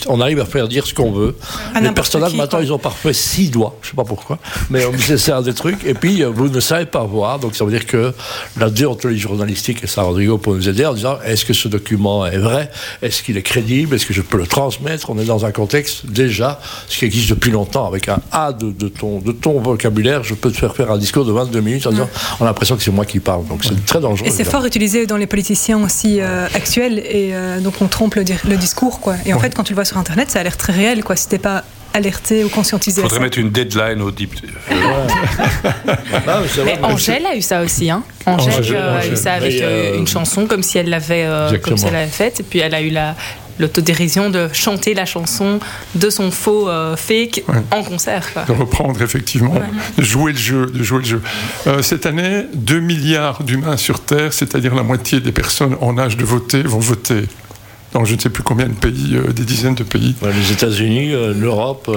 on, 0.07 0.21
arrive 0.21 0.39
à 0.39 0.45
faire 0.45 0.67
dire 0.67 0.85
ce 0.85 0.93
qu'on 0.93 1.11
veut. 1.11 1.35
les 1.81 1.91
personnages 1.91 2.33
maintenant, 2.35 2.59
ils 2.59 2.71
ont 2.71 2.77
parfois 2.77 3.13
six 3.13 3.49
doigts, 3.49 3.77
je 3.81 3.89
sais 3.89 3.95
pas 3.95 4.03
pourquoi, 4.03 4.37
mais 4.69 4.85
on 4.85 4.91
c'est 4.97 5.31
un 5.31 5.41
des 5.41 5.53
trucs. 5.53 5.83
Et 5.85 5.93
puis, 5.93 6.23
euh, 6.23 6.29
vous 6.29 6.49
ne 6.49 6.59
savez 6.59 6.85
pas 6.85 7.03
voir, 7.03 7.39
donc 7.39 7.55
ça 7.55 7.65
veut 7.65 7.71
dire 7.71 7.85
que 7.85 8.13
la 8.59 8.69
déontologie 8.69 9.19
journalistique, 9.19 9.83
et 9.83 9.87
ça, 9.87 10.03
Rodrigo, 10.03 10.37
pour 10.37 10.53
nous 10.53 10.69
aider 10.69 10.85
en 10.85 10.93
disant 10.93 11.17
est-ce 11.25 11.45
que 11.45 11.53
ce 11.53 11.67
document 11.67 12.25
est 12.25 12.37
vrai? 12.37 12.69
Est-ce 13.01 13.23
qu'il 13.23 13.37
est 13.37 13.41
crédible? 13.41 13.95
Est-ce 13.95 14.05
que 14.05 14.13
je 14.13 14.21
peux 14.21 14.37
le 14.37 14.47
transmettre? 14.47 15.09
On 15.09 15.19
est 15.19 15.25
dans 15.25 15.45
un 15.45 15.51
contexte 15.51 16.05
déjà, 16.05 16.59
ce 16.87 16.99
qui 16.99 17.05
existe 17.05 17.29
depuis 17.29 17.51
longtemps, 17.51 17.87
avec 17.87 18.09
un 18.09 18.19
A 18.31 18.53
de, 18.53 18.71
de 18.71 18.87
ton, 18.87 19.19
de 19.19 19.31
ton 19.31 19.59
vocabulaire, 19.59 20.23
je 20.23 20.33
peux 20.33 20.51
te 20.51 20.57
faire 20.57 20.70
faire 20.75 20.91
un 20.91 20.97
discours 20.97 21.25
de 21.25 21.31
22 21.31 21.61
minutes 21.61 21.87
en 21.87 21.91
disant 21.91 22.09
on 22.39 22.43
a 22.43 22.47
l'impression 22.47 22.75
que 22.75 22.83
c'est 22.83 22.91
moi 22.91 23.05
qui 23.05 23.19
parle. 23.19 23.45
Donc 23.47 23.63
c'est 23.63 23.85
très 23.85 23.99
dangereux. 23.99 24.27
Et 24.27 24.31
c'est 24.31 24.43
fort 24.43 24.65
utilisé 24.65 25.05
dans 25.05 25.17
les 25.17 25.27
politiciens 25.27 25.83
aussi 25.83 26.19
euh, 26.19 26.47
actuels 26.53 26.99
et 26.99 27.31
euh, 27.33 27.59
donc 27.59 27.75
on 27.81 27.87
trompe 27.87 28.15
le, 28.15 28.23
le, 28.47 28.57
discours 28.57 28.99
quoi. 28.99 29.15
Et 29.25 29.33
en 29.33 29.39
fait 29.39 29.55
quand 29.55 29.63
tu 29.63 29.73
le 29.73 29.75
vois 29.75 29.85
sur 29.85 29.97
internet 29.97 30.31
ça 30.31 30.39
a 30.39 30.43
l'air 30.43 30.57
très 30.57 30.73
réel 30.73 31.03
quoi. 31.03 31.15
Si 31.15 31.27
t'es 31.27 31.37
pas 31.37 31.63
alerté 31.93 32.45
ou 32.45 32.49
conscientisé. 32.49 33.01
Il 33.01 33.03
faudrait 33.03 33.19
mettre 33.19 33.37
une 33.37 33.49
deadline 33.49 34.01
au 34.01 34.11
deep. 34.11 34.33
Mais 36.65 36.79
Angèle 36.83 37.25
a 37.25 37.35
eu 37.35 37.41
ça 37.41 37.61
aussi. 37.61 37.89
Hein. 37.89 38.03
Angèle, 38.25 38.63
euh, 38.71 38.99
a 38.99 39.07
eu 39.07 39.17
ça 39.17 39.33
avec 39.33 39.61
une 39.97 40.07
chanson 40.07 40.45
comme 40.45 40.63
si 40.63 40.77
elle 40.77 40.89
l'avait 40.89 41.27
comme 41.61 41.75
si 41.77 41.87
elle 41.87 41.93
l'avait 41.93 42.09
faite. 42.09 42.39
Et 42.39 42.43
puis 42.43 42.59
elle 42.59 42.73
a 42.73 42.81
eu 42.81 42.91
la, 42.91 43.15
l'autodérision 43.59 44.29
de 44.29 44.49
chanter 44.53 44.93
la 44.93 45.05
chanson 45.05 45.59
de 45.95 46.09
son 46.09 46.31
faux 46.31 46.69
euh, 46.69 46.95
fake 46.95 47.43
en 47.71 47.83
concert. 47.83 48.27
De 48.47 48.51
reprendre 48.51 49.01
effectivement, 49.01 49.55
de 49.97 50.03
jouer 50.03 50.33
le 50.33 50.37
jeu, 50.37 50.65
de 50.67 50.83
jouer 50.83 50.99
le 50.99 51.05
jeu. 51.05 51.21
Euh, 51.67 51.81
cette 51.81 52.05
année, 52.05 52.45
2 52.53 52.79
milliards 52.79 53.43
d'humains 53.43 53.77
sur 53.77 53.99
Terre, 53.99 54.33
c'est-à-dire 54.33 54.75
la 54.75 54.83
moitié 54.83 55.19
des 55.19 55.31
personnes 55.31 55.75
en 55.81 55.97
âge 55.97 56.17
de 56.17 56.25
voter, 56.25 56.61
vont 56.63 56.79
voter 56.79 57.23
dans 57.93 58.05
je 58.05 58.15
ne 58.15 58.21
sais 58.21 58.29
plus 58.29 58.41
combien 58.41 58.67
de 58.67 58.73
pays, 58.73 59.15
euh, 59.15 59.33
des 59.33 59.43
dizaines 59.43 59.75
de 59.75 59.83
pays. 59.83 60.15
les 60.23 60.51
États-Unis, 60.53 61.11
l'Europe. 61.37 61.91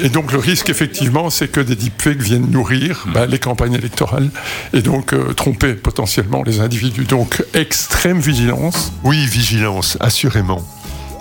Et 0.00 0.08
donc 0.08 0.32
le 0.32 0.38
risque, 0.38 0.70
effectivement, 0.70 1.30
c'est 1.30 1.48
que 1.48 1.60
des 1.60 1.74
deepfakes 1.74 2.22
viennent 2.22 2.48
nourrir 2.48 3.04
mm. 3.06 3.12
bah, 3.12 3.26
les 3.26 3.40
campagnes 3.40 3.74
électorales 3.74 4.30
et 4.72 4.82
donc 4.82 5.14
tromper 5.34 5.74
potentiellement 5.74 6.44
les 6.44 6.60
individus. 6.60 7.04
Donc 7.04 7.44
extrême 7.54 8.20
vigilance. 8.20 8.92
Oui, 9.02 9.26
vigilance, 9.26 9.98
assurément. 9.98 10.62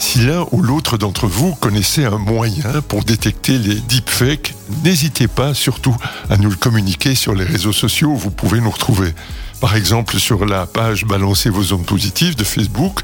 Si 0.08 0.20
l'un 0.20 0.46
ou 0.52 0.62
l'autre 0.62 1.00
d'entre 1.00 1.26
vous 1.26 1.56
connaissait 1.56 2.06
un 2.06 2.20
moyen 2.20 2.84
pour 2.88 3.04
détecter 3.04 3.58
les 3.58 3.74
deepfakes, 3.74 4.54
n'hésitez 4.84 5.28
pas 5.28 5.56
surtout 5.56 5.98
à 6.30 6.38
nous 6.38 6.52
le 6.52 6.56
communiquer 6.56 7.16
sur 7.16 7.34
les 7.34 7.44
réseaux 7.44 7.74
sociaux. 7.74 8.12
Où 8.12 8.16
vous 8.16 8.30
pouvez 8.30 8.62
nous 8.62 8.70
retrouver 8.70 9.16
par 9.60 9.76
exemple 9.76 10.20
sur 10.20 10.46
la 10.46 10.66
page 10.66 11.06
Balancez 11.06 11.50
vos 11.50 11.74
ondes 11.74 11.86
positives 11.86 12.36
de 12.36 12.44
Facebook 12.44 13.02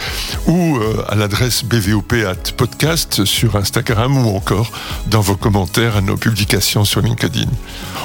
ou 0.47 0.77
euh, 0.77 1.05
à 1.09 1.15
l'adresse 1.15 1.63
BVOP 1.63 2.13
at 2.25 2.51
podcast 2.55 3.25
sur 3.25 3.55
Instagram 3.55 4.17
ou 4.17 4.35
encore 4.35 4.71
dans 5.07 5.21
vos 5.21 5.35
commentaires 5.35 5.97
à 5.97 6.01
nos 6.01 6.17
publications 6.17 6.85
sur 6.85 7.01
LinkedIn. 7.01 7.49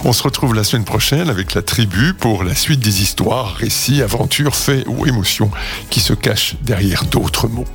On 0.04 0.12
se 0.12 0.22
retrouve 0.22 0.54
la 0.54 0.64
semaine 0.64 0.85
prochaine 0.85 1.30
avec 1.30 1.54
la 1.54 1.62
tribu 1.62 2.14
pour 2.14 2.44
la 2.44 2.54
suite 2.54 2.80
des 2.80 3.02
histoires, 3.02 3.54
récits, 3.54 4.02
aventures, 4.02 4.54
faits 4.54 4.85
ou 4.87 5.06
émotions 5.06 5.50
qui 5.90 6.00
se 6.00 6.12
cachent 6.12 6.56
derrière 6.62 7.04
d'autres 7.04 7.48
mots. 7.48 7.66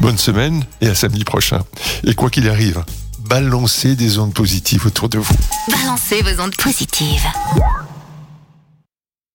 Bonne 0.00 0.18
semaine 0.18 0.64
et 0.80 0.88
à 0.88 0.94
samedi 0.94 1.24
prochain. 1.24 1.60
Et 2.04 2.14
quoi 2.14 2.30
qu'il 2.30 2.48
arrive, 2.48 2.82
balancez 3.20 3.96
des 3.96 4.18
ondes 4.18 4.34
positives 4.34 4.86
autour 4.86 5.08
de 5.08 5.18
vous. 5.18 5.36
Balancez 5.70 6.22
vos 6.22 6.42
ondes 6.42 6.56
positives. 6.56 7.26